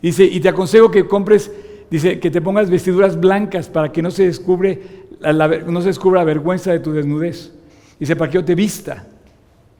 dice, 0.00 0.24
y 0.24 0.40
te 0.40 0.48
aconsejo 0.48 0.90
que 0.90 1.06
compres 1.06 1.52
dice 1.90 2.18
que 2.18 2.30
te 2.30 2.40
pongas 2.40 2.70
vestiduras 2.70 3.20
blancas 3.20 3.68
para 3.68 3.92
que 3.92 4.00
no 4.00 4.10
se, 4.10 4.24
descubre, 4.24 4.80
no 5.20 5.82
se 5.82 5.88
descubra 5.88 6.20
la 6.20 6.24
vergüenza 6.24 6.72
de 6.72 6.80
tu 6.80 6.92
desnudez. 6.92 7.52
Dice, 8.00 8.16
para 8.16 8.30
que 8.30 8.36
yo 8.36 8.44
te 8.46 8.54
vista 8.54 9.06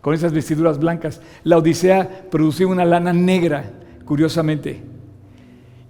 con 0.02 0.12
esas 0.12 0.34
vestiduras 0.34 0.78
blancas. 0.78 1.22
La 1.42 1.56
Odisea 1.56 2.26
producía 2.30 2.66
una 2.66 2.84
lana 2.84 3.14
negra, 3.14 3.64
curiosamente. 4.04 4.82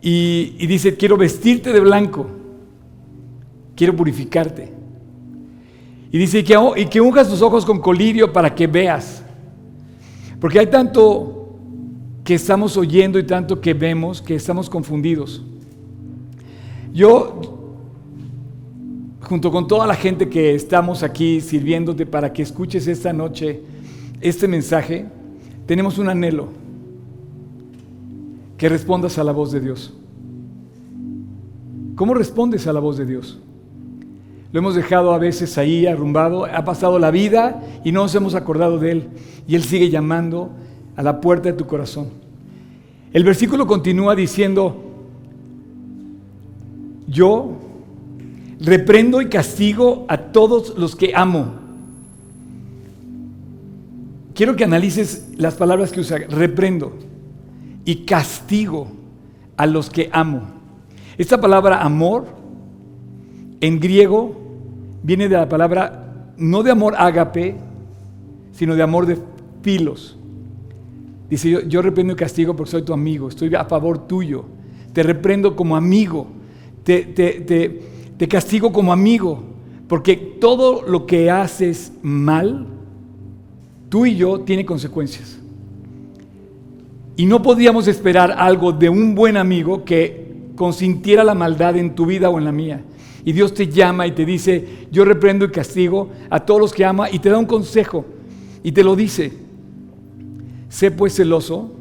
Y, 0.01 0.65
dice, 0.69 0.97
quiero 0.97 1.17
vestirte 1.17 1.73
de 1.73 1.81
blanco, 1.81 2.31
quiero 3.75 3.97
purificarte. 3.97 4.73
Y 6.13 6.19
dice, 6.19 6.39
y 6.39 6.45
que, 6.45 6.57
y 6.77 6.87
que 6.87 7.01
tus 7.01 7.43
ojos 7.43 7.67
con 7.67 7.81
colirio 7.81 8.33
para 8.33 8.55
que 8.55 8.69
veas. 8.69 9.26
Porque 10.47 10.61
hay 10.61 10.69
tanto 10.69 11.59
que 12.23 12.35
estamos 12.35 12.77
oyendo 12.77 13.19
y 13.19 13.25
tanto 13.25 13.61
que 13.61 13.75
vemos 13.75 14.23
que 14.23 14.37
estamos 14.37 14.71
confundidos. 14.71 15.43
Yo, 16.95 17.41
junto 19.23 19.51
con 19.51 19.67
toda 19.67 19.89
la 19.89 19.97
gente 19.97 20.29
que 20.29 20.55
estamos 20.55 21.03
aquí 21.03 21.41
sirviéndote 21.41 22.07
para 22.07 22.33
que 22.33 22.43
escuches 22.43 22.87
esta 22.87 23.13
noche 23.13 23.61
este 24.21 24.47
mensaje, 24.47 25.07
tenemos 25.67 25.99
un 25.99 26.11
anhelo, 26.11 26.51
que 28.57 28.69
respondas 28.69 29.19
a 29.19 29.25
la 29.25 29.33
voz 29.33 29.51
de 29.51 29.59
Dios. 29.59 29.95
¿Cómo 31.97 32.15
respondes 32.15 32.69
a 32.69 32.73
la 32.73 32.79
voz 32.79 32.99
de 32.99 33.07
Dios? 33.07 33.41
Lo 34.53 34.61
hemos 34.61 34.75
dejado 34.75 35.13
a 35.13 35.19
veces 35.19 35.59
ahí 35.59 35.87
arrumbado, 35.87 36.45
ha 36.45 36.65
pasado 36.65 36.99
la 36.99 37.11
vida 37.11 37.63
y 37.85 37.93
no 37.93 38.03
nos 38.03 38.15
hemos 38.15 38.35
acordado 38.35 38.79
de 38.79 38.93
Él. 38.93 39.09
Y 39.47 39.55
Él 39.57 39.65
sigue 39.65 39.91
llamando 39.91 40.51
a 40.97 41.03
la 41.03 41.21
puerta 41.21 41.51
de 41.51 41.55
tu 41.55 41.67
corazón. 41.67 42.09
El 43.13 43.25
versículo 43.25 43.67
continúa 43.67 44.15
diciendo, 44.15 44.83
yo 47.09 47.53
reprendo 48.61 49.21
y 49.21 49.29
castigo 49.29 50.07
a 50.09 50.19
todos 50.19 50.77
los 50.77 50.97
que 50.97 51.13
amo. 51.15 51.55
Quiero 54.35 54.55
que 54.57 54.65
analices 54.65 55.29
las 55.37 55.55
palabras 55.55 55.93
que 55.93 56.01
usa, 56.01 56.19
reprendo 56.29 56.93
y 57.85 58.05
castigo 58.05 58.89
a 59.57 59.67
los 59.67 59.89
que 59.89 60.11
amo. 60.13 60.43
Esta 61.17 61.41
palabra 61.41 61.81
amor 61.81 62.27
en 63.61 63.81
griego 63.81 64.37
viene 65.03 65.29
de 65.29 65.37
la 65.37 65.49
palabra, 65.49 66.33
no 66.37 66.63
de 66.63 66.71
amor 66.71 66.95
ágape, 66.97 67.55
sino 68.53 68.75
de 68.75 68.83
amor 68.83 69.07
de 69.07 69.19
filos. 69.63 70.17
Dice, 71.29 71.65
yo, 71.67 71.83
reprendo 71.83 72.13
y 72.13 72.17
castigo 72.17 72.55
porque 72.55 72.71
soy 72.71 72.83
tu 72.83 72.93
amigo, 72.93 73.29
estoy 73.29 73.55
a 73.55 73.65
favor 73.65 74.07
tuyo, 74.07 74.45
te 74.93 75.03
reprendo 75.03 75.57
como 75.57 75.77
amigo, 75.77 76.29
te, 76.85 77.03
te, 77.03 77.81
te 78.17 78.29
castigo 78.29 78.73
como 78.73 78.93
amigo, 78.93 79.43
porque 79.89 80.17
todo 80.17 80.83
lo 80.83 81.07
que 81.07 81.31
haces 81.31 81.93
mal, 82.03 82.67
tú 83.89 84.07
y 84.07 84.17
yo, 84.17 84.41
tiene 84.41 84.65
consecuencias. 84.65 85.39
Y 87.17 87.27
no 87.27 87.43
podíamos 87.43 87.89
esperar 87.89 88.35
algo 88.37 88.73
de 88.73 88.89
un 88.89 89.15
buen 89.15 89.37
amigo 89.37 89.85
que 89.85 90.27
consintiera 90.55 91.25
la 91.25 91.35
maldad 91.35 91.77
en 91.77 91.95
tu 91.95 92.07
vida 92.07 92.29
o 92.29 92.39
en 92.39 92.45
la 92.45 92.53
mía. 92.53 92.83
Y 93.27 93.33
Dios 93.33 93.53
te 93.53 93.67
llama 93.67 94.07
y 94.07 94.13
te 94.13 94.25
dice, 94.25 94.87
yo 94.93 95.05
reprendo 95.05 95.45
y 95.45 95.51
castigo 95.51 96.11
a 96.31 96.39
todos 96.39 96.61
los 96.61 96.73
que 96.73 96.85
ama 96.85 97.11
y 97.11 97.19
te 97.19 97.29
da 97.29 97.37
un 97.37 97.45
consejo 97.45 98.07
y 98.63 98.71
te 98.71 98.85
lo 98.85 98.95
dice. 98.95 99.33
Sé 100.69 100.93
pues 100.93 101.17
celoso 101.17 101.75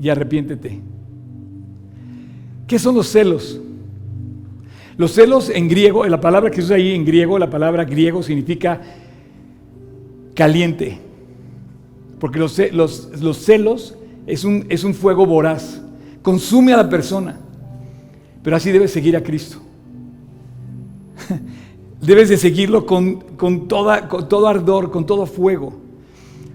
y 0.00 0.08
arrepiéntete. 0.08 0.80
¿Qué 2.66 2.80
son 2.80 2.96
los 2.96 3.06
celos? 3.06 3.60
Los 4.96 5.12
celos 5.12 5.48
en 5.48 5.68
griego, 5.68 6.04
la 6.08 6.20
palabra 6.20 6.50
que 6.50 6.56
se 6.56 6.64
usa 6.64 6.76
ahí 6.76 6.92
en 6.92 7.04
griego, 7.04 7.38
la 7.38 7.50
palabra 7.50 7.84
griego 7.84 8.24
significa 8.24 8.80
caliente. 10.34 10.98
Porque 12.18 12.40
los, 12.40 12.58
los 12.72 13.36
celos 13.36 13.96
es 14.26 14.42
un, 14.42 14.66
es 14.68 14.82
un 14.82 14.92
fuego 14.92 15.24
voraz, 15.24 15.80
consume 16.20 16.72
a 16.72 16.78
la 16.78 16.88
persona. 16.88 17.38
Pero 18.42 18.56
así 18.56 18.72
debe 18.72 18.88
seguir 18.88 19.16
a 19.16 19.22
Cristo. 19.22 19.63
Debes 22.00 22.28
de 22.28 22.36
seguirlo 22.36 22.84
con, 22.84 23.68
toda, 23.68 24.08
con 24.08 24.28
todo 24.28 24.46
ardor, 24.48 24.90
con 24.90 25.06
todo 25.06 25.26
fuego. 25.26 25.72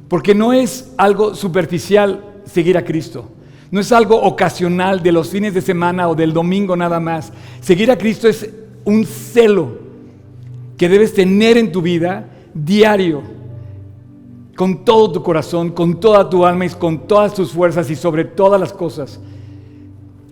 Porque 0.08 0.36
no 0.36 0.53
es 0.53 0.91
algo 0.97 1.36
superficial 1.36 2.23
seguir 2.45 2.77
a 2.77 2.86
Cristo. 2.86 3.25
No 3.71 3.79
es 3.79 3.91
algo 3.91 4.21
ocasional 4.21 5.01
de 5.01 5.12
los 5.12 5.29
fines 5.29 5.53
de 5.53 5.62
semana 5.62 6.10
o 6.10 6.15
del 6.15 6.34
domingo 6.34 6.75
nada 6.75 6.99
más. 6.99 7.32
Seguir 7.62 7.91
a 7.91 7.97
Cristo 7.97 8.27
es 8.27 8.49
un 8.84 9.05
celo 9.05 9.77
que 10.77 10.89
debes 10.89 11.13
tener 11.13 11.58
en 11.58 11.71
tu 11.71 11.82
vida 11.82 12.29
diario, 12.53 13.21
con 14.55 14.84
todo 14.84 15.12
tu 15.12 15.23
corazón, 15.23 15.71
con 15.71 15.99
toda 15.99 16.29
tu 16.29 16.45
alma 16.45 16.65
y 16.65 16.69
con 16.69 17.08
todas 17.08 17.34
tus 17.34 17.51
fuerzas 17.51 17.89
y 17.89 17.95
sobre 17.95 18.25
todas 18.25 18.60
las 18.60 18.73
cosas. 18.73 19.19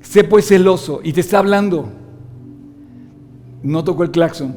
Sé 0.02 0.23
pues 0.23 0.47
celoso 0.47 1.02
y 1.04 1.13
te 1.13 1.21
está 1.21 1.39
hablando 1.39 1.89
no 3.63 3.84
tocó 3.84 4.04
el 4.04 4.12
claxon, 4.12 4.56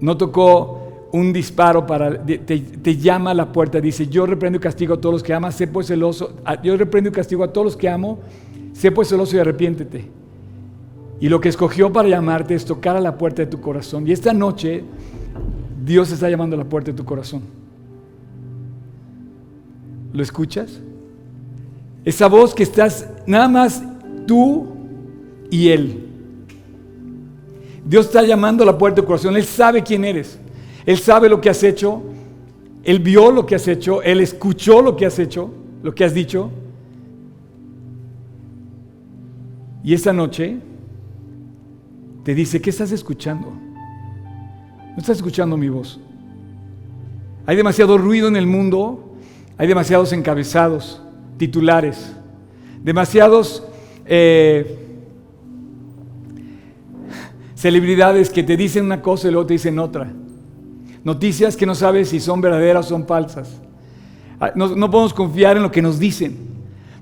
no 0.00 0.16
tocó 0.16 1.08
un 1.12 1.32
disparo 1.32 1.86
para, 1.86 2.22
te, 2.24 2.96
llama 2.96 3.30
a 3.30 3.34
la 3.34 3.50
puerta, 3.52 3.80
dice, 3.80 4.08
yo 4.08 4.26
reprendo 4.26 4.58
y 4.58 4.60
castigo 4.60 4.94
a 4.94 5.00
todos 5.00 5.14
los 5.14 5.22
que 5.22 5.32
amas, 5.32 5.54
sé 5.54 5.66
pues 5.66 5.86
celoso, 5.86 6.34
yo 6.62 6.76
reprendo 6.76 7.08
y 7.08 7.12
castigo 7.12 7.44
a 7.44 7.52
todos 7.52 7.64
los 7.64 7.76
que 7.76 7.88
amo, 7.88 8.18
sé 8.72 8.92
pues 8.92 9.08
celoso 9.08 9.36
y 9.36 9.38
arrepiéntete. 9.38 10.04
Y 11.20 11.28
lo 11.28 11.40
que 11.40 11.48
escogió 11.48 11.92
para 11.92 12.08
llamarte 12.08 12.54
es 12.54 12.64
tocar 12.64 12.96
a 12.96 13.00
la 13.00 13.18
puerta 13.18 13.42
de 13.42 13.46
tu 13.46 13.60
corazón. 13.60 14.06
Y 14.06 14.12
esta 14.12 14.32
noche 14.32 14.84
Dios 15.84 16.12
está 16.12 16.30
llamando 16.30 16.54
a 16.54 16.58
la 16.58 16.64
puerta 16.64 16.90
de 16.90 16.96
tu 16.96 17.04
corazón. 17.04 17.42
¿Lo 20.12 20.22
escuchas? 20.22 20.80
Esa 22.04 22.28
voz 22.28 22.54
que 22.54 22.62
estás 22.62 23.08
nada 23.26 23.48
más 23.48 23.82
tú 24.26 24.68
y 25.50 25.68
Él. 25.70 26.07
Dios 27.84 28.06
está 28.06 28.22
llamando 28.22 28.62
a 28.62 28.66
la 28.66 28.76
puerta 28.76 28.96
de 28.96 29.02
tu 29.02 29.06
corazón. 29.06 29.36
Él 29.36 29.44
sabe 29.44 29.82
quién 29.82 30.04
eres. 30.04 30.38
Él 30.84 30.98
sabe 30.98 31.28
lo 31.28 31.40
que 31.40 31.50
has 31.50 31.62
hecho. 31.62 32.02
Él 32.84 33.00
vio 33.00 33.30
lo 33.30 33.46
que 33.46 33.54
has 33.54 33.68
hecho. 33.68 34.02
Él 34.02 34.20
escuchó 34.20 34.82
lo 34.82 34.96
que 34.96 35.06
has 35.06 35.18
hecho, 35.18 35.50
lo 35.82 35.94
que 35.94 36.04
has 36.04 36.14
dicho. 36.14 36.50
Y 39.84 39.94
esa 39.94 40.12
noche 40.12 40.58
te 42.24 42.34
dice, 42.34 42.60
¿qué 42.60 42.70
estás 42.70 42.92
escuchando? 42.92 43.48
No 43.50 44.96
estás 44.98 45.16
escuchando 45.16 45.56
mi 45.56 45.68
voz. 45.68 46.00
Hay 47.46 47.56
demasiado 47.56 47.96
ruido 47.96 48.28
en 48.28 48.36
el 48.36 48.46
mundo. 48.46 49.14
Hay 49.56 49.66
demasiados 49.66 50.12
encabezados, 50.12 51.02
titulares. 51.36 52.14
Demasiados... 52.82 53.64
Eh, 54.10 54.87
celebridades 57.58 58.30
que 58.30 58.44
te 58.44 58.56
dicen 58.56 58.84
una 58.84 59.02
cosa 59.02 59.26
y 59.26 59.32
luego 59.32 59.46
te 59.46 59.54
dicen 59.54 59.80
otra. 59.80 60.08
Noticias 61.02 61.56
que 61.56 61.66
no 61.66 61.74
sabes 61.74 62.08
si 62.08 62.20
son 62.20 62.40
verdaderas 62.40 62.86
o 62.86 62.88
son 62.90 63.04
falsas. 63.04 63.60
Ah, 64.40 64.52
no, 64.54 64.88
podemos 64.88 65.12
confiar 65.12 65.56
en 65.56 65.64
lo 65.64 65.70
que 65.70 65.82
nos 65.82 65.98
dicen. 65.98 66.36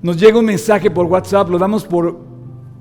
Nos 0.01 0.19
llega 0.19 0.39
un 0.39 0.45
mensaje 0.45 0.89
por 0.89 1.05
WhatsApp, 1.05 1.49
lo 1.49 1.59
damos 1.59 1.85
por 1.85 2.19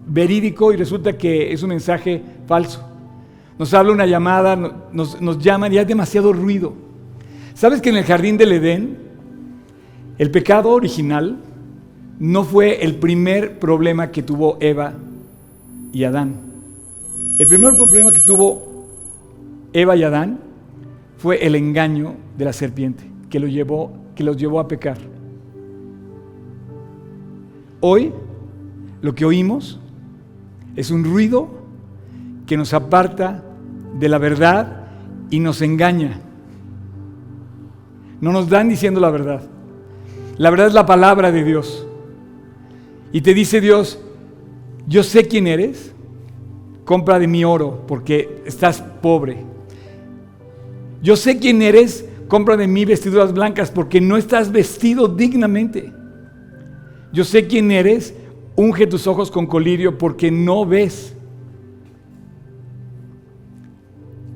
verídico 0.07 0.73
y 0.73 0.77
resulta 0.77 1.19
que 1.19 1.53
es 1.53 1.63
un 1.63 1.69
mensaje 1.69 2.23
falso. 2.47 2.83
Nos 3.59 3.75
habla 3.75 3.93
una 3.93 4.07
llamada, 4.07 4.57
nos, 4.91 5.21
nos 5.21 5.39
llaman 5.39 5.71
y 5.71 5.79
hay 5.79 5.85
demasiado 5.85 6.33
ruido. 6.33 6.73
¿Sabes 7.53 7.83
que 7.83 7.91
en 7.91 7.97
el 7.97 8.05
jardín 8.05 8.39
del 8.39 8.53
Edén 8.53 8.97
el 10.17 10.31
pecado 10.31 10.71
original 10.71 11.37
no 12.19 12.43
fue 12.43 12.83
el 12.83 12.95
primer 12.95 13.59
problema 13.59 14.11
que 14.11 14.23
tuvo 14.23 14.57
Eva 14.61 14.95
y 15.93 16.05
Adán? 16.05 16.46
El 17.39 17.47
primer 17.47 17.75
problema 17.75 18.13
que 18.13 18.21
tuvo 18.21 18.87
Eva 19.73 19.95
y 19.95 20.03
Adán 20.03 20.41
fue 21.19 21.45
el 21.45 21.55
engaño 21.55 22.15
de 22.39 22.45
la 22.47 22.53
serpiente 22.53 23.05
que, 23.29 23.39
los 23.39 23.51
llevó 24.37 24.61
a 24.61 24.69
pecar. 24.69 24.97
Hoy 27.81 28.13
lo 29.03 29.15
que 29.15 29.27
oímos 29.27 29.79
es 30.77 30.91
un 30.91 31.05
ruido 31.05 31.49
que 32.47 32.57
nos 32.57 32.73
aparta 32.73 33.43
de 33.99 34.09
la 34.09 34.17
verdad 34.17 34.87
y 35.31 35.41
nos 35.41 35.61
engaña. 35.61 36.21
No 38.21 38.33
nos 38.33 38.49
dan 38.49 38.71
diciendo 38.71 38.99
la 38.99 39.11
verdad. 39.11 39.43
La 40.39 40.49
verdad 40.49 40.69
es 40.69 40.75
la 40.75 40.87
palabra 40.87 41.33
de 41.33 41.45
Dios. 41.45 41.87
Y 43.13 43.21
te 43.21 43.35
dice 43.35 43.61
Dios, 43.61 43.99
yo 44.87 45.03
sé 45.03 45.29
quién 45.29 45.47
eres, 45.47 45.93
compra 46.87 47.19
de 47.19 47.27
mi 47.27 47.45
oro 47.45 47.83
porque 47.87 48.43
estás 48.47 48.81
pobre. 48.81 49.45
Yo 51.03 51.17
sé 51.17 51.39
quién 51.39 51.61
eres, 51.61 52.09
compra 52.29 52.57
de 52.57 52.69
mí 52.69 52.85
vestiduras 52.87 53.35
blancas 53.35 53.71
porque 53.71 54.01
no 54.01 54.17
estás 54.17 54.51
vestido 54.51 55.09
dignamente. 55.09 55.93
Yo 57.13 57.25
sé 57.25 57.49
quién 57.49 57.73
eres, 57.73 58.15
unge 58.55 58.87
tus 58.87 59.07
ojos 59.09 59.31
con 59.31 59.47
colirio 59.47 59.99
porque 59.99 60.31
no 60.31 60.65
ves. 60.65 61.15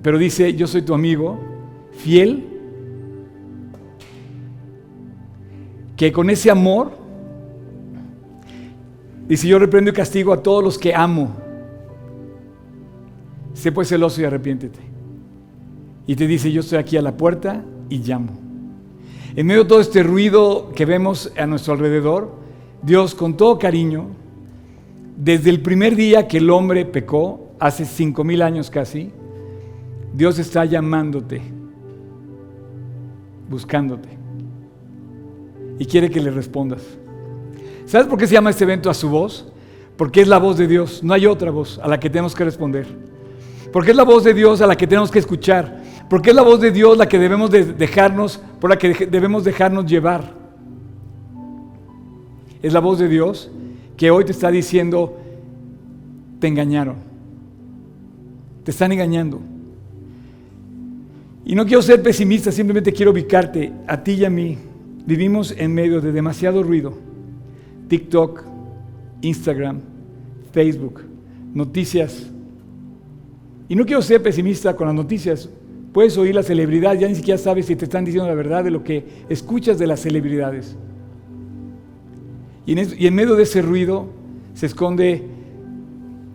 Pero 0.02 0.18
dice, 0.18 0.52
yo 0.54 0.66
soy 0.66 0.82
tu 0.82 0.92
amigo, 0.92 1.38
fiel, 1.92 2.46
que 5.96 6.10
con 6.10 6.30
ese 6.30 6.50
amor, 6.50 6.90
dice, 9.28 9.46
yo 9.46 9.58
reprendo 9.60 9.90
y 9.90 9.94
castigo 9.94 10.32
a 10.32 10.42
todos 10.42 10.64
los 10.64 10.78
que 10.78 10.94
amo. 10.94 11.49
Sé 13.54 13.72
pues 13.72 13.88
celoso 13.88 14.20
y 14.20 14.24
arrepiéntete. 14.24 14.80
Y 16.06 16.16
te 16.16 16.26
dice, 16.26 16.50
yo 16.50 16.60
estoy 16.60 16.78
aquí 16.78 16.96
a 16.96 17.02
la 17.02 17.16
puerta 17.16 17.64
y 17.88 17.98
llamo. 17.98 18.32
En 19.36 19.46
medio 19.46 19.62
de 19.62 19.68
todo 19.68 19.80
este 19.80 20.02
ruido 20.02 20.72
que 20.74 20.84
vemos 20.84 21.32
a 21.36 21.46
nuestro 21.46 21.74
alrededor, 21.74 22.32
Dios 22.82 23.14
con 23.14 23.36
todo 23.36 23.58
cariño, 23.58 24.06
desde 25.16 25.50
el 25.50 25.60
primer 25.60 25.94
día 25.94 26.26
que 26.26 26.38
el 26.38 26.50
hombre 26.50 26.84
pecó, 26.84 27.50
hace 27.60 27.84
cinco 27.84 28.24
mil 28.24 28.42
años 28.42 28.70
casi, 28.70 29.12
Dios 30.14 30.38
está 30.38 30.64
llamándote, 30.64 31.42
buscándote, 33.48 34.08
y 35.78 35.84
quiere 35.84 36.10
que 36.10 36.20
le 36.20 36.30
respondas. 36.30 36.82
¿Sabes 37.86 38.06
por 38.06 38.18
qué 38.18 38.26
se 38.26 38.34
llama 38.34 38.50
este 38.50 38.64
evento 38.64 38.90
a 38.90 38.94
su 38.94 39.08
voz? 39.08 39.52
Porque 39.96 40.22
es 40.22 40.28
la 40.28 40.38
voz 40.38 40.56
de 40.56 40.66
Dios, 40.66 41.04
no 41.04 41.12
hay 41.12 41.26
otra 41.26 41.50
voz 41.50 41.78
a 41.82 41.86
la 41.86 42.00
que 42.00 42.08
tenemos 42.08 42.34
que 42.34 42.44
responder. 42.44 43.09
Porque 43.72 43.92
es 43.92 43.96
la 43.96 44.04
voz 44.04 44.24
de 44.24 44.34
Dios 44.34 44.60
a 44.60 44.66
la 44.66 44.76
que 44.76 44.86
tenemos 44.86 45.10
que 45.10 45.18
escuchar. 45.18 45.82
Porque 46.08 46.30
es 46.30 46.36
la 46.36 46.42
voz 46.42 46.60
de 46.60 46.72
Dios 46.72 46.98
la 46.98 47.08
que 47.08 47.18
debemos 47.18 47.50
de 47.50 47.64
dejarnos, 47.64 48.40
por 48.60 48.70
la 48.70 48.76
que 48.78 49.06
debemos 49.06 49.44
dejarnos 49.44 49.86
llevar. 49.86 50.34
Es 52.62 52.72
la 52.72 52.80
voz 52.80 52.98
de 52.98 53.08
Dios 53.08 53.50
que 53.96 54.10
hoy 54.10 54.24
te 54.24 54.32
está 54.32 54.50
diciendo, 54.50 55.16
te 56.40 56.48
engañaron. 56.48 56.96
Te 58.64 58.70
están 58.70 58.92
engañando. 58.92 59.40
Y 61.44 61.54
no 61.54 61.64
quiero 61.64 61.82
ser 61.82 62.02
pesimista, 62.02 62.52
simplemente 62.52 62.92
quiero 62.92 63.12
ubicarte 63.12 63.72
a 63.86 64.02
ti 64.02 64.12
y 64.12 64.24
a 64.24 64.30
mí. 64.30 64.58
Vivimos 65.06 65.54
en 65.56 65.72
medio 65.72 66.00
de 66.00 66.12
demasiado 66.12 66.62
ruido. 66.62 66.94
TikTok, 67.88 68.44
Instagram, 69.22 69.80
Facebook, 70.52 71.02
noticias. 71.54 72.30
Y 73.70 73.76
no 73.76 73.86
quiero 73.86 74.02
ser 74.02 74.20
pesimista 74.20 74.74
con 74.74 74.88
las 74.88 74.96
noticias. 74.96 75.48
Puedes 75.92 76.18
oír 76.18 76.34
la 76.34 76.42
celebridad, 76.42 76.98
ya 76.98 77.06
ni 77.06 77.14
siquiera 77.14 77.38
sabes 77.38 77.66
si 77.66 77.76
te 77.76 77.84
están 77.84 78.04
diciendo 78.04 78.28
la 78.28 78.34
verdad 78.34 78.64
de 78.64 78.72
lo 78.72 78.82
que 78.82 79.04
escuchas 79.28 79.78
de 79.78 79.86
las 79.86 80.00
celebridades. 80.00 80.76
Y 82.66 83.06
en, 83.06 83.14
medio 83.14 83.36
de 83.36 83.44
ese 83.44 83.62
ruido 83.62 84.08
se 84.54 84.66
esconde 84.66 85.22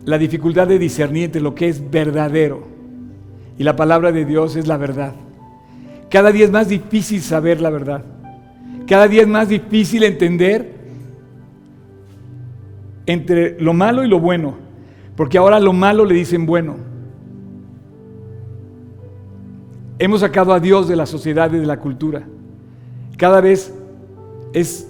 la 0.06 0.16
dificultad 0.16 0.66
de 0.66 0.78
discernir 0.78 1.24
entre 1.24 1.42
lo 1.42 1.54
que 1.54 1.68
es 1.68 1.90
verdadero 1.90 2.68
y 3.58 3.64
la 3.64 3.76
palabra 3.76 4.12
de 4.12 4.24
Dios 4.24 4.56
es 4.56 4.66
la 4.66 4.78
verdad. 4.78 5.14
Cada 6.08 6.32
día 6.32 6.46
es 6.46 6.50
más 6.50 6.70
difícil 6.70 7.20
saber 7.20 7.60
la 7.60 7.68
verdad. 7.68 8.02
Cada 8.86 9.08
día 9.08 9.20
es 9.20 9.28
más 9.28 9.50
difícil 9.50 10.04
entender 10.04 10.72
entre 13.04 13.60
lo 13.60 13.74
malo 13.74 14.04
y 14.04 14.08
lo 14.08 14.20
bueno. 14.20 14.56
Porque 15.16 15.36
ahora 15.36 15.60
lo 15.60 15.74
malo 15.74 16.06
le 16.06 16.14
dicen 16.14 16.46
bueno. 16.46 16.85
Hemos 19.98 20.20
sacado 20.20 20.52
a 20.52 20.60
Dios 20.60 20.88
de 20.88 20.96
la 20.96 21.06
sociedad 21.06 21.50
y 21.52 21.58
de 21.58 21.66
la 21.66 21.78
cultura. 21.78 22.22
Cada 23.16 23.40
vez 23.40 23.74
es 24.52 24.88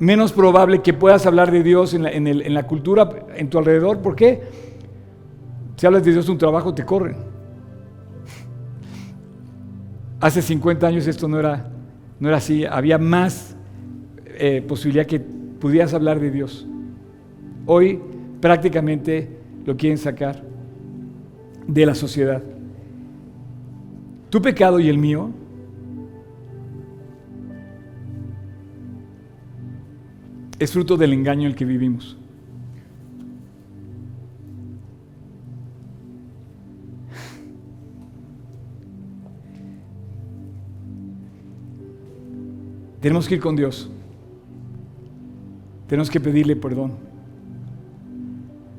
menos 0.00 0.32
probable 0.32 0.82
que 0.82 0.92
puedas 0.92 1.24
hablar 1.26 1.52
de 1.52 1.62
Dios 1.62 1.94
en 1.94 2.54
la, 2.54 2.66
cultura, 2.66 3.08
en 3.36 3.48
tu 3.48 3.58
alrededor. 3.58 3.98
¿Por 3.98 4.16
qué? 4.16 4.42
Si 5.76 5.86
hablas 5.86 6.04
de 6.04 6.12
Dios 6.12 6.28
un 6.28 6.38
trabajo, 6.38 6.74
te 6.74 6.84
corren. 6.84 7.16
Hace 10.20 10.42
50 10.42 10.86
años 10.86 11.06
esto 11.06 11.28
no 11.28 11.38
era, 11.38 11.70
no 12.18 12.28
era 12.28 12.38
así. 12.38 12.64
Había 12.64 12.98
más 12.98 13.56
eh, 14.26 14.62
posibilidad 14.66 15.06
que 15.06 15.20
pudieras 15.20 15.94
hablar 15.94 16.18
de 16.18 16.30
Dios. 16.30 16.66
Hoy 17.66 18.00
prácticamente 18.40 19.38
lo 19.64 19.76
quieren 19.76 19.96
sacar 19.96 20.42
de 21.68 21.86
la 21.86 21.94
sociedad. 21.94 22.42
Tu 24.30 24.40
pecado 24.40 24.78
y 24.78 24.88
el 24.88 24.96
mío 24.96 25.30
es 30.60 30.72
fruto 30.72 30.96
del 30.96 31.12
engaño 31.12 31.42
en 31.42 31.46
el 31.48 31.56
que 31.56 31.64
vivimos. 31.64 32.16
Tenemos 43.00 43.26
que 43.26 43.34
ir 43.34 43.40
con 43.40 43.56
Dios. 43.56 43.90
Tenemos 45.88 46.08
que 46.08 46.20
pedirle 46.20 46.54
perdón. 46.54 46.92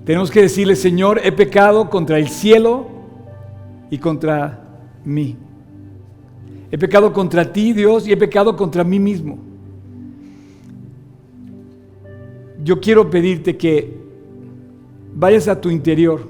Tenemos 0.06 0.32
que 0.32 0.42
decirle, 0.44 0.76
Señor, 0.76 1.20
he 1.24 1.32
pecado 1.32 1.90
contra 1.90 2.18
el 2.18 2.30
cielo 2.30 2.88
y 3.90 3.98
contra 3.98 4.71
mí. 5.04 5.36
He 6.72 6.78
pecado 6.78 7.12
contra 7.12 7.52
ti, 7.52 7.74
Dios, 7.74 8.08
y 8.08 8.12
he 8.12 8.18
pecado 8.18 8.56
contra 8.56 8.84
mí 8.84 9.00
mismo. 9.00 9.38
Yo 12.64 12.80
quiero 12.80 13.10
pedirte 13.10 13.58
que 13.58 13.98
vayas 15.16 15.48
a 15.48 15.60
tu 15.60 15.70
interior 15.70 16.28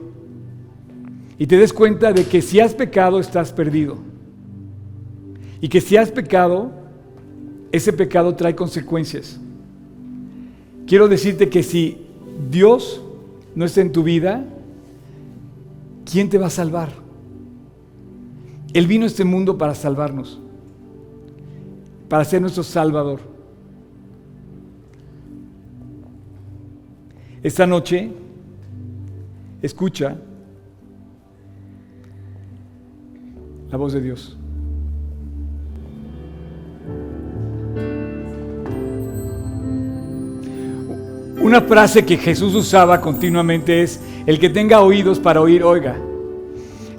y 1.37 1.45
te 1.45 1.57
des 1.57 1.73
cuenta 1.73 2.13
de 2.13 2.25
que 2.25 2.41
si 2.41 2.59
has 2.59 2.73
pecado 2.73 3.19
estás 3.19 3.51
perdido. 3.51 3.97
Y 5.59 5.69
que 5.69 5.81
si 5.81 5.97
has 5.97 6.11
pecado 6.11 6.71
ese 7.71 7.93
pecado 7.93 8.35
trae 8.35 8.55
consecuencias. 8.55 9.39
Quiero 10.85 11.07
decirte 11.07 11.49
que 11.49 11.63
si 11.63 12.05
Dios 12.49 13.01
no 13.55 13.65
está 13.65 13.81
en 13.81 13.91
tu 13.91 14.03
vida, 14.03 14.45
¿quién 16.09 16.29
te 16.29 16.37
va 16.37 16.47
a 16.47 16.49
salvar? 16.51 16.91
Él 18.73 18.87
vino 18.87 19.03
a 19.03 19.07
este 19.07 19.25
mundo 19.25 19.57
para 19.57 19.75
salvarnos, 19.75 20.39
para 22.07 22.23
ser 22.23 22.41
nuestro 22.41 22.63
Salvador. 22.63 23.19
Esta 27.43 27.65
noche, 27.65 28.11
escucha 29.61 30.15
la 33.71 33.77
voz 33.77 33.93
de 33.93 34.01
Dios. 34.01 34.37
Una 41.41 41.61
frase 41.61 42.05
que 42.05 42.17
Jesús 42.17 42.53
usaba 42.53 43.01
continuamente 43.01 43.81
es, 43.81 43.99
el 44.27 44.39
que 44.39 44.49
tenga 44.49 44.81
oídos 44.81 45.19
para 45.19 45.41
oír, 45.41 45.63
oiga. 45.63 45.97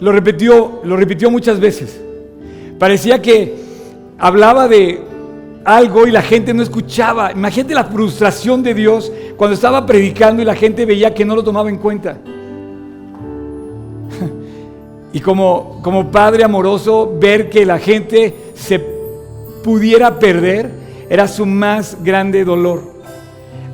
Lo 0.03 0.11
repitió, 0.11 0.81
lo 0.83 0.97
repitió 0.97 1.31
muchas 1.31 1.61
veces. 1.61 2.01
Parecía 2.77 3.23
que 3.23 3.55
hablaba 4.19 4.67
de 4.67 5.01
algo 5.65 6.09
y 6.09 6.11
la 6.11 6.23
gente 6.23 6.53
no 6.53 6.65
escuchaba. 6.65 7.31
Imagínate 7.31 7.73
la 7.73 7.85
frustración 7.85 8.65
de 8.65 8.75
Dios 8.75 9.13
cuando 9.37 9.55
estaba 9.55 9.87
predicando 9.87 10.43
y 10.43 10.45
la 10.45 10.57
gente 10.57 10.85
veía 10.87 11.15
que 11.15 11.25
no 11.25 11.37
lo 11.37 11.45
tomaba 11.45 11.71
en 11.71 11.79
cuenta. 11.79 12.19
Y 15.15 15.21
como, 15.21 15.79
como 15.83 16.11
padre 16.11 16.43
amoroso, 16.43 17.17
ver 17.21 17.49
que 17.49 17.65
la 17.65 17.79
gente 17.79 18.35
se 18.55 18.81
pudiera 19.63 20.19
perder 20.19 20.69
era 21.09 21.29
su 21.29 21.47
más 21.47 21.99
grande 22.03 22.45
dolor. 22.45 22.83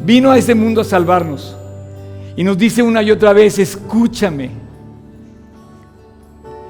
Vino 0.05 0.31
a 0.31 0.37
ese 0.37 0.55
mundo 0.55 0.83
a 0.83 0.85
salvarnos. 0.85 1.57
Y 2.37 2.45
nos 2.45 2.59
dice 2.59 2.83
una 2.83 3.03
y 3.03 3.13
otra 3.13 3.33
vez, 3.33 3.59
escúchame. 3.59 4.68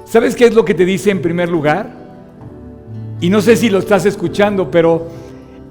¿Sabes 0.09 0.35
qué 0.35 0.45
es 0.45 0.55
lo 0.55 0.65
que 0.65 0.73
te 0.73 0.85
dice 0.85 1.11
en 1.11 1.21
primer 1.21 1.49
lugar? 1.49 1.87
Y 3.21 3.29
no 3.29 3.41
sé 3.41 3.55
si 3.55 3.69
lo 3.69 3.77
estás 3.77 4.07
escuchando, 4.07 4.71
pero 4.71 5.07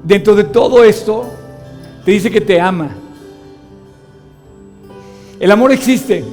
dentro 0.04 0.36
de 0.36 0.44
todo 0.44 0.84
esto, 0.84 1.26
te 2.04 2.12
dice 2.12 2.30
que 2.30 2.40
te 2.40 2.60
ama. 2.60 2.90
El 5.40 5.50
amor 5.50 5.72
existe. 5.72 6.24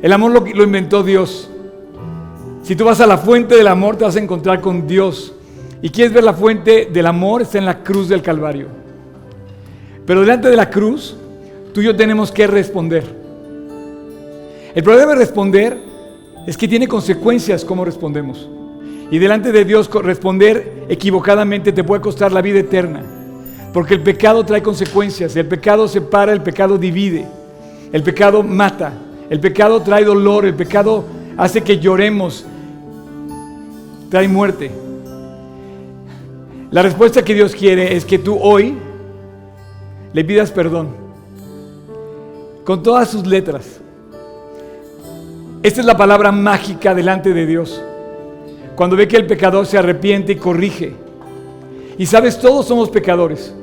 El 0.00 0.10
amor 0.10 0.32
lo, 0.32 0.40
lo, 0.40 0.64
inventó 0.64 1.02
Dios. 1.02 1.50
Si 2.62 2.74
tú 2.74 2.86
vas 2.86 3.00
a 3.02 3.06
la 3.06 3.18
fuente 3.18 3.56
del 3.56 3.68
amor, 3.68 3.96
te 3.96 4.04
vas 4.04 4.16
a 4.16 4.20
encontrar 4.20 4.62
con 4.62 4.86
Dios. 4.86 5.34
Y 5.82 5.90
quieres 5.90 6.14
ver 6.14 6.24
la 6.24 6.32
fuente 6.32 6.88
del 6.90 7.06
amor, 7.06 7.42
está 7.42 7.58
en 7.58 7.66
la 7.66 7.82
cruz 7.82 8.08
del 8.08 8.22
Calvario. 8.22 8.68
Pero 10.06 10.22
delante 10.22 10.48
de 10.48 10.56
la 10.56 10.70
cruz, 10.70 11.14
tú 11.74 11.82
y 11.82 11.84
yo 11.84 11.94
tenemos 11.94 12.32
que 12.32 12.46
responder. 12.46 13.04
El 14.74 14.82
problema 14.82 15.12
de 15.12 15.18
responder 15.18 15.91
es 16.46 16.56
que 16.56 16.68
tiene 16.68 16.88
consecuencias 16.88 17.64
cómo 17.64 17.84
respondemos. 17.84 18.48
Y 19.10 19.18
delante 19.18 19.52
de 19.52 19.64
Dios 19.64 19.90
responder 20.02 20.86
equivocadamente 20.88 21.72
te 21.72 21.84
puede 21.84 22.00
costar 22.00 22.32
la 22.32 22.42
vida 22.42 22.60
eterna. 22.60 23.02
Porque 23.72 23.94
el 23.94 24.02
pecado 24.02 24.44
trae 24.44 24.62
consecuencias, 24.62 25.36
el 25.36 25.46
pecado 25.46 25.86
separa, 25.88 26.32
el 26.32 26.42
pecado 26.42 26.78
divide, 26.78 27.26
el 27.92 28.02
pecado 28.02 28.42
mata, 28.42 28.92
el 29.30 29.40
pecado 29.40 29.80
trae 29.82 30.04
dolor, 30.04 30.44
el 30.44 30.54
pecado 30.54 31.04
hace 31.36 31.62
que 31.62 31.78
lloremos, 31.78 32.44
trae 34.10 34.28
muerte. 34.28 34.70
La 36.70 36.82
respuesta 36.82 37.22
que 37.22 37.34
Dios 37.34 37.54
quiere 37.54 37.94
es 37.94 38.04
que 38.04 38.18
tú 38.18 38.38
hoy 38.40 38.76
le 40.12 40.24
pidas 40.24 40.50
perdón 40.50 41.02
con 42.64 42.82
todas 42.82 43.10
sus 43.10 43.26
letras. 43.26 43.81
Esta 45.62 45.80
es 45.80 45.86
la 45.86 45.96
palabra 45.96 46.32
mágica 46.32 46.92
delante 46.92 47.32
de 47.32 47.46
Dios. 47.46 47.80
Cuando 48.74 48.96
ve 48.96 49.06
que 49.06 49.16
el 49.16 49.26
pecador 49.26 49.64
se 49.64 49.78
arrepiente 49.78 50.32
y 50.32 50.36
corrige. 50.36 50.94
Y 51.98 52.06
sabes, 52.06 52.38
todos 52.38 52.66
somos 52.66 52.90
pecadores. 52.90 53.54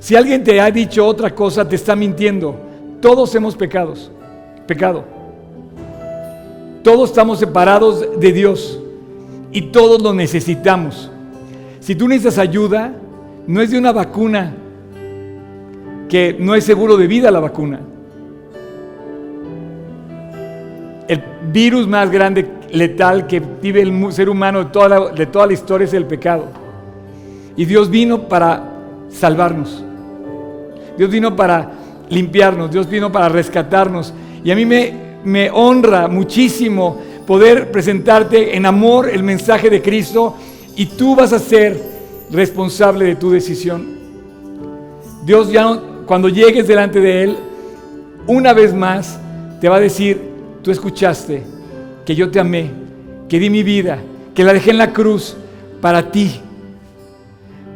Si 0.00 0.16
alguien 0.16 0.44
te 0.44 0.60
ha 0.60 0.70
dicho 0.70 1.06
otra 1.06 1.34
cosa, 1.34 1.66
te 1.66 1.76
está 1.76 1.96
mintiendo. 1.96 2.56
Todos 3.00 3.34
hemos 3.34 3.56
pecados, 3.56 4.10
pecado. 4.66 5.04
Todos 6.82 7.10
estamos 7.10 7.38
separados 7.38 8.20
de 8.20 8.32
Dios 8.32 8.78
y 9.50 9.62
todos 9.62 10.02
lo 10.02 10.12
necesitamos. 10.12 11.10
Si 11.80 11.94
tú 11.94 12.06
necesitas 12.06 12.38
ayuda, 12.38 12.92
no 13.46 13.62
es 13.62 13.70
de 13.70 13.78
una 13.78 13.92
vacuna, 13.92 14.54
que 16.08 16.36
no 16.38 16.54
es 16.54 16.64
seguro 16.64 16.98
de 16.98 17.06
vida 17.06 17.30
la 17.30 17.40
vacuna. 17.40 17.80
El 21.10 21.24
virus 21.50 21.88
más 21.88 22.08
grande, 22.08 22.48
letal, 22.70 23.26
que 23.26 23.40
vive 23.40 23.82
el 23.82 24.12
ser 24.12 24.28
humano 24.28 24.60
de 24.60 24.70
toda 24.70 24.88
la, 24.88 25.08
de 25.08 25.26
toda 25.26 25.48
la 25.48 25.54
historia 25.54 25.84
es 25.84 25.92
el 25.92 26.06
pecado. 26.06 26.46
Y 27.56 27.64
Dios 27.64 27.90
vino 27.90 28.28
para 28.28 28.62
salvarnos. 29.08 29.82
Dios 30.96 31.10
vino 31.10 31.34
para 31.34 31.72
limpiarnos, 32.10 32.70
Dios 32.70 32.88
vino 32.88 33.10
para 33.10 33.28
rescatarnos. 33.28 34.14
Y 34.44 34.52
a 34.52 34.54
mí 34.54 34.64
me, 34.64 34.94
me 35.24 35.50
honra 35.50 36.06
muchísimo 36.06 36.96
poder 37.26 37.72
presentarte 37.72 38.56
en 38.56 38.64
amor 38.64 39.08
el 39.08 39.24
mensaje 39.24 39.68
de 39.68 39.82
Cristo 39.82 40.36
y 40.76 40.86
tú 40.86 41.16
vas 41.16 41.32
a 41.32 41.40
ser 41.40 41.76
responsable 42.30 43.06
de 43.06 43.16
tu 43.16 43.32
decisión. 43.32 43.98
Dios 45.24 45.50
ya 45.50 45.76
cuando 46.06 46.28
llegues 46.28 46.68
delante 46.68 47.00
de 47.00 47.24
Él, 47.24 47.36
una 48.28 48.52
vez 48.52 48.72
más 48.72 49.18
te 49.60 49.68
va 49.68 49.78
a 49.78 49.80
decir, 49.80 50.29
tú 50.62 50.70
escuchaste 50.70 51.42
que 52.04 52.14
yo 52.14 52.30
te 52.30 52.40
amé, 52.40 52.70
que 53.28 53.38
di 53.38 53.50
mi 53.50 53.62
vida, 53.62 53.98
que 54.34 54.44
la 54.44 54.52
dejé 54.52 54.70
en 54.70 54.78
la 54.78 54.92
cruz 54.92 55.36
para 55.80 56.10
ti 56.10 56.40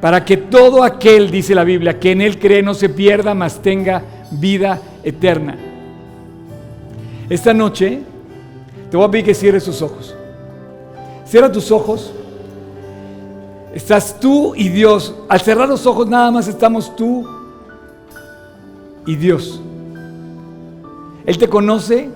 para 0.05 0.23
que 0.23 0.37
todo 0.37 0.85
aquel, 0.85 1.31
dice 1.31 1.55
la 1.55 1.65
Biblia, 1.65 1.99
que 1.99 2.13
en 2.13 2.21
Él 2.21 2.39
cree 2.39 2.63
no 2.63 2.75
se 2.75 2.91
pierda, 2.91 3.33
mas 3.33 3.63
tenga 3.63 4.03
vida 4.33 4.79
eterna. 5.03 5.57
Esta 7.31 7.55
noche 7.55 8.03
te 8.91 8.99
voy 8.99 9.07
a 9.07 9.11
pedir 9.11 9.25
que 9.25 9.35
cierres 9.35 9.65
tus 9.65 9.81
ojos. 9.81 10.15
Cierra 11.25 11.51
tus 11.51 11.71
ojos. 11.71 12.13
Estás 13.75 14.21
tú 14.21 14.53
y 14.55 14.69
Dios. 14.69 15.15
Al 15.27 15.41
cerrar 15.41 15.71
los 15.71 15.87
ojos 15.87 16.07
nada 16.07 16.31
más 16.31 16.49
estamos 16.49 16.95
tú 16.95 17.27
y 19.07 19.17
Dios. 19.17 19.63
Él 21.25 21.39
te 21.39 21.49
conoce, 21.49 22.11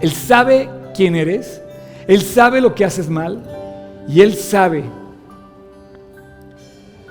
Él 0.00 0.12
sabe 0.12 0.68
quién 0.94 1.16
eres, 1.16 1.62
Él 2.06 2.22
sabe 2.22 2.60
lo 2.60 2.74
que 2.74 2.84
haces 2.84 3.08
mal 3.08 3.42
y 4.08 4.20
Él 4.20 4.34
sabe 4.34 4.84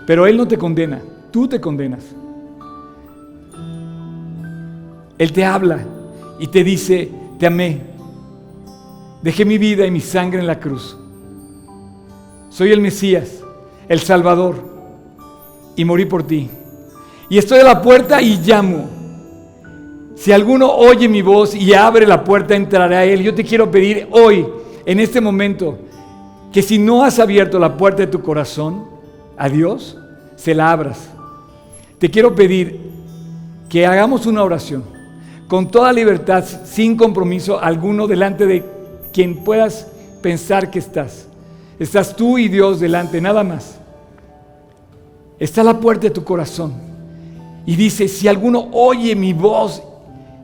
pero 0.06 0.28
Él 0.28 0.38
no 0.38 0.48
te 0.48 0.58
condena, 0.58 1.02
tú 1.32 1.48
te 1.48 1.62
condenas. 1.62 2.04
Él 5.18 5.32
te 5.32 5.46
habla 5.46 5.86
y 6.40 6.48
te 6.48 6.64
dice, 6.64 7.10
te 7.40 7.48
amé, 7.48 7.82
dejé 9.22 9.46
mi 9.46 9.58
vida 9.58 9.86
y 9.86 9.92
mi 9.92 10.02
sangre 10.02 10.40
en 10.40 10.48
la 10.48 10.60
cruz. 10.60 10.98
Soy 12.50 12.72
el 12.72 12.82
Mesías, 12.82 13.44
el 13.88 14.00
Salvador, 14.00 14.56
y 15.76 15.86
morí 15.86 16.06
por 16.06 16.24
ti. 16.24 16.50
Y 17.30 17.38
estoy 17.38 17.60
a 17.60 17.64
la 17.64 17.82
puerta 17.82 18.22
y 18.22 18.38
llamo. 18.38 18.90
Si 20.24 20.32
alguno 20.32 20.72
oye 20.72 21.10
mi 21.10 21.22
voz 21.22 21.54
y 21.54 21.74
abre 21.74 22.08
la 22.08 22.24
puerta, 22.24 22.56
entraré 22.56 22.96
a 22.96 23.04
Él. 23.04 23.24
Yo 23.24 23.36
te 23.36 23.44
quiero 23.44 23.70
pedir 23.70 24.08
hoy, 24.12 24.48
en 24.86 25.02
este 25.02 25.20
momento, 25.20 25.78
que 26.54 26.62
si 26.62 26.80
no 26.80 27.04
has 27.04 27.20
abierto 27.20 27.60
la 27.60 27.76
puerta 27.76 28.04
de 28.04 28.08
tu 28.08 28.22
corazón, 28.22 28.86
a 29.36 29.50
Dios, 29.50 29.98
se 30.38 30.56
la 30.56 30.72
abras. 30.72 31.10
Te 32.00 32.10
quiero 32.10 32.34
pedir 32.34 32.80
que 33.68 33.86
hagamos 33.86 34.26
una 34.26 34.44
oración 34.44 34.86
con 35.50 35.68
toda 35.68 35.92
libertad, 35.92 36.46
sin 36.64 36.96
compromiso 36.96 37.60
alguno, 37.60 38.08
delante 38.08 38.46
de 38.46 38.64
quien 39.12 39.44
puedas 39.44 39.88
pensar 40.22 40.72
que 40.72 40.80
estás. 40.80 41.28
Estás 41.78 42.16
tú 42.16 42.38
y 42.38 42.48
Dios 42.48 42.80
delante, 42.80 43.20
nada 43.20 43.44
más. 43.44 43.78
Está 45.38 45.64
la 45.64 45.82
puerta 45.82 46.04
de 46.04 46.12
tu 46.12 46.24
corazón. 46.24 46.76
Y 47.66 47.76
dice, 47.76 48.08
si 48.08 48.30
alguno 48.30 48.70
oye 48.72 49.18
mi 49.18 49.34
voz 49.34 49.84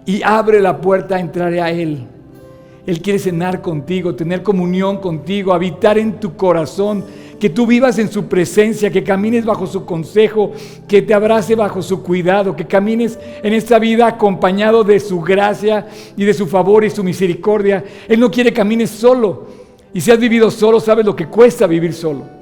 y 0.09 0.23
abre 0.23 0.59
la 0.59 0.81
puerta, 0.81 1.19
entraré 1.19 1.61
a 1.61 1.69
Él. 1.69 1.99
Él 2.87 2.99
quiere 2.99 3.19
cenar 3.19 3.61
contigo, 3.61 4.15
tener 4.15 4.41
comunión 4.41 4.97
contigo, 4.97 5.53
habitar 5.53 5.99
en 5.99 6.19
tu 6.19 6.35
corazón, 6.35 7.05
que 7.39 7.51
tú 7.51 7.67
vivas 7.67 7.99
en 7.99 8.11
su 8.11 8.25
presencia, 8.25 8.89
que 8.89 9.03
camines 9.03 9.45
bajo 9.45 9.67
su 9.67 9.85
consejo, 9.85 10.51
que 10.87 11.03
te 11.03 11.13
abrace 11.13 11.53
bajo 11.53 11.83
su 11.83 12.01
cuidado, 12.01 12.55
que 12.55 12.65
camines 12.65 13.19
en 13.43 13.53
esta 13.53 13.77
vida 13.77 14.07
acompañado 14.07 14.83
de 14.83 14.99
su 14.99 15.21
gracia 15.21 15.85
y 16.17 16.25
de 16.25 16.33
su 16.33 16.47
favor 16.47 16.83
y 16.83 16.89
su 16.89 17.03
misericordia. 17.03 17.83
Él 18.07 18.19
no 18.19 18.31
quiere 18.31 18.49
que 18.49 18.57
camines 18.57 18.89
solo. 18.89 19.45
Y 19.93 20.01
si 20.01 20.09
has 20.09 20.17
vivido 20.19 20.49
solo, 20.49 20.79
sabes 20.79 21.05
lo 21.05 21.15
que 21.15 21.27
cuesta 21.27 21.67
vivir 21.67 21.93
solo. 21.93 22.38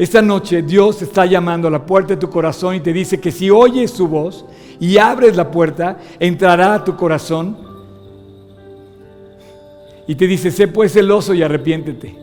Esta 0.00 0.22
noche 0.22 0.62
Dios 0.62 1.02
está 1.02 1.26
llamando 1.26 1.68
a 1.68 1.70
la 1.70 1.84
puerta 1.84 2.14
de 2.14 2.16
tu 2.16 2.30
corazón 2.30 2.74
y 2.74 2.80
te 2.80 2.90
dice 2.90 3.20
que 3.20 3.30
si 3.30 3.50
oyes 3.50 3.90
su 3.90 4.08
voz 4.08 4.46
y 4.80 4.96
abres 4.96 5.36
la 5.36 5.50
puerta, 5.50 5.98
entrará 6.18 6.72
a 6.72 6.82
tu 6.82 6.96
corazón 6.96 7.54
y 10.06 10.14
te 10.14 10.26
dice, 10.26 10.50
sé 10.50 10.68
pues 10.68 10.94
celoso 10.94 11.34
y 11.34 11.42
arrepiéntete. 11.42 12.16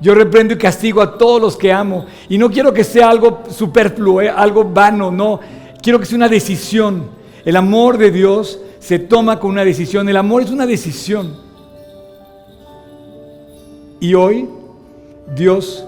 Yo 0.00 0.12
reprendo 0.12 0.54
y 0.54 0.58
castigo 0.58 1.00
a 1.02 1.16
todos 1.16 1.40
los 1.40 1.56
que 1.56 1.72
amo. 1.72 2.04
Y 2.28 2.36
no 2.36 2.50
quiero 2.50 2.74
que 2.74 2.82
sea 2.82 3.10
algo 3.10 3.44
superfluo, 3.48 4.20
eh, 4.20 4.28
algo 4.28 4.64
vano, 4.64 5.12
no. 5.12 5.38
Quiero 5.80 6.00
que 6.00 6.06
sea 6.06 6.16
una 6.16 6.28
decisión. 6.28 7.10
El 7.44 7.54
amor 7.54 7.96
de 7.96 8.10
Dios 8.10 8.58
se 8.80 8.98
toma 8.98 9.38
con 9.38 9.52
una 9.52 9.64
decisión. 9.64 10.08
El 10.08 10.16
amor 10.16 10.42
es 10.42 10.50
una 10.50 10.66
decisión. 10.66 11.36
Y 14.00 14.14
hoy 14.14 14.48
Dios 15.36 15.86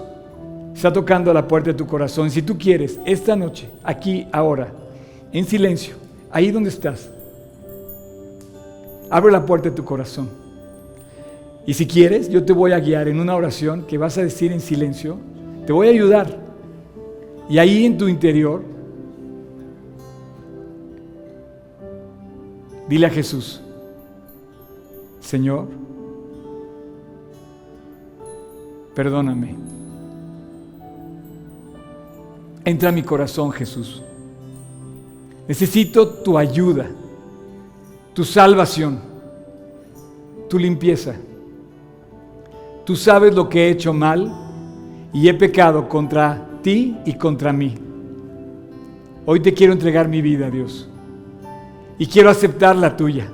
está 0.77 0.93
tocando 0.93 1.31
a 1.31 1.33
la 1.33 1.47
puerta 1.47 1.71
de 1.71 1.73
tu 1.73 1.87
corazón. 1.87 2.29
Si 2.29 2.43
tú 2.43 2.55
quieres, 2.55 2.99
esta 3.03 3.35
noche, 3.35 3.67
aquí, 3.83 4.27
ahora, 4.31 4.71
en 5.31 5.43
silencio, 5.45 5.95
ahí 6.31 6.51
donde 6.51 6.69
estás, 6.69 7.09
abre 9.09 9.31
la 9.31 9.43
puerta 9.43 9.69
de 9.69 9.75
tu 9.75 9.83
corazón. 9.83 10.29
Y 11.65 11.73
si 11.73 11.87
quieres, 11.87 12.29
yo 12.29 12.45
te 12.45 12.53
voy 12.53 12.73
a 12.73 12.79
guiar 12.79 13.07
en 13.07 13.19
una 13.19 13.35
oración 13.35 13.87
que 13.87 13.97
vas 13.97 14.19
a 14.19 14.21
decir 14.21 14.51
en 14.51 14.61
silencio. 14.61 15.17
Te 15.65 15.73
voy 15.73 15.87
a 15.87 15.89
ayudar. 15.89 16.27
Y 17.49 17.57
ahí 17.57 17.83
en 17.83 17.97
tu 17.97 18.07
interior, 18.07 18.61
dile 22.87 23.07
a 23.07 23.09
Jesús, 23.09 23.61
Señor, 25.21 25.67
perdóname. 28.93 29.76
Entra 32.67 32.89
a 32.89 32.91
mi 32.91 33.01
corazón, 33.01 33.49
Jesús. 33.53 34.03
Necesito 35.47 36.05
tu 36.05 36.37
ayuda, 36.37 36.85
tu 38.13 38.25
salvación, 38.25 38.99
tu 40.49 40.59
limpieza. 40.59 41.15
Tú 42.83 42.97
sabes 42.97 43.33
lo 43.33 43.47
que 43.47 43.63
he 43.67 43.69
hecho 43.69 43.93
mal 43.93 44.33
y 45.13 45.29
he 45.29 45.33
pecado 45.33 45.87
contra 45.87 46.45
ti 46.61 46.97
y 47.05 47.13
contra 47.13 47.53
mí. 47.53 47.73
Hoy 49.25 49.39
te 49.39 49.53
quiero 49.53 49.71
entregar 49.71 50.09
mi 50.09 50.21
vida, 50.21 50.51
Dios, 50.51 50.89
y 51.97 52.05
quiero 52.05 52.29
aceptar 52.29 52.75
la 52.75 52.97
tuya. 52.97 53.31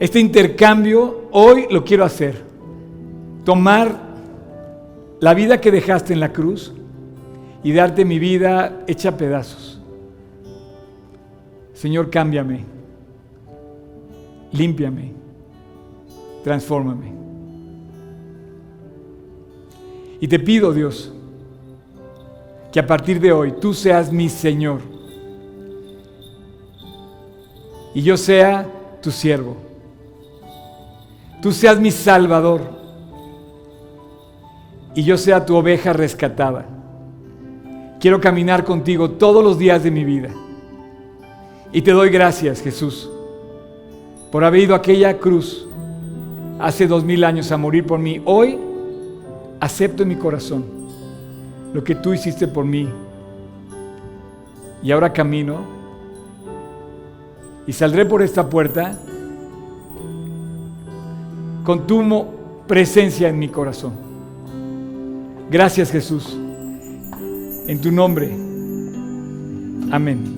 Este 0.00 0.18
intercambio 0.18 1.28
hoy 1.32 1.66
lo 1.70 1.84
quiero 1.84 2.06
hacer. 2.06 2.42
Tomar 3.44 3.94
la 5.20 5.34
vida 5.34 5.60
que 5.60 5.70
dejaste 5.70 6.14
en 6.14 6.20
la 6.20 6.32
cruz 6.32 6.72
y 7.68 7.72
darte 7.74 8.02
mi 8.06 8.18
vida 8.18 8.82
hecha 8.86 9.14
pedazos. 9.14 9.78
Señor, 11.74 12.08
cámbiame, 12.08 12.64
límpiame, 14.52 15.12
transfórmame. 16.42 17.12
Y 20.18 20.26
te 20.28 20.38
pido, 20.38 20.72
Dios, 20.72 21.12
que 22.72 22.72
que 22.72 22.80
a 22.80 22.86
partir 22.86 23.20
de 23.20 23.32
hoy 23.32 23.52
tú 23.60 23.74
seas 23.74 24.10
mi 24.10 24.30
Señor 24.30 24.80
y 27.92 28.00
yo 28.00 28.16
sea 28.16 28.66
tu 29.02 29.10
siervo. 29.10 29.58
Tú 31.42 31.52
seas 31.52 31.78
mi 31.78 31.90
Salvador 31.90 32.62
y 34.94 35.02
yo 35.02 35.18
sea 35.18 35.44
tu 35.44 35.54
oveja 35.54 35.92
rescatada. 35.92 36.77
Quiero 38.00 38.20
caminar 38.20 38.64
contigo 38.64 39.10
todos 39.10 39.42
los 39.42 39.58
días 39.58 39.82
de 39.82 39.90
mi 39.90 40.04
vida. 40.04 40.30
Y 41.72 41.82
te 41.82 41.90
doy 41.90 42.10
gracias, 42.10 42.60
Jesús, 42.62 43.10
por 44.30 44.44
haber 44.44 44.62
ido 44.62 44.74
a 44.74 44.78
aquella 44.78 45.18
cruz 45.18 45.66
hace 46.58 46.86
dos 46.86 47.04
mil 47.04 47.24
años 47.24 47.50
a 47.52 47.56
morir 47.56 47.86
por 47.86 47.98
mí. 47.98 48.22
Hoy 48.24 48.58
acepto 49.60 50.04
en 50.04 50.10
mi 50.10 50.16
corazón 50.16 50.64
lo 51.74 51.82
que 51.82 51.94
tú 51.94 52.12
hiciste 52.14 52.46
por 52.46 52.64
mí. 52.64 52.88
Y 54.82 54.92
ahora 54.92 55.12
camino 55.12 55.60
y 57.66 57.72
saldré 57.72 58.06
por 58.06 58.22
esta 58.22 58.48
puerta 58.48 58.96
con 61.64 61.86
tu 61.86 62.26
presencia 62.66 63.28
en 63.28 63.38
mi 63.38 63.48
corazón. 63.48 63.92
Gracias 65.50 65.90
Jesús. 65.90 66.38
En 67.68 67.78
tu 67.82 67.92
nombre. 67.92 68.30
Amén. 69.92 70.37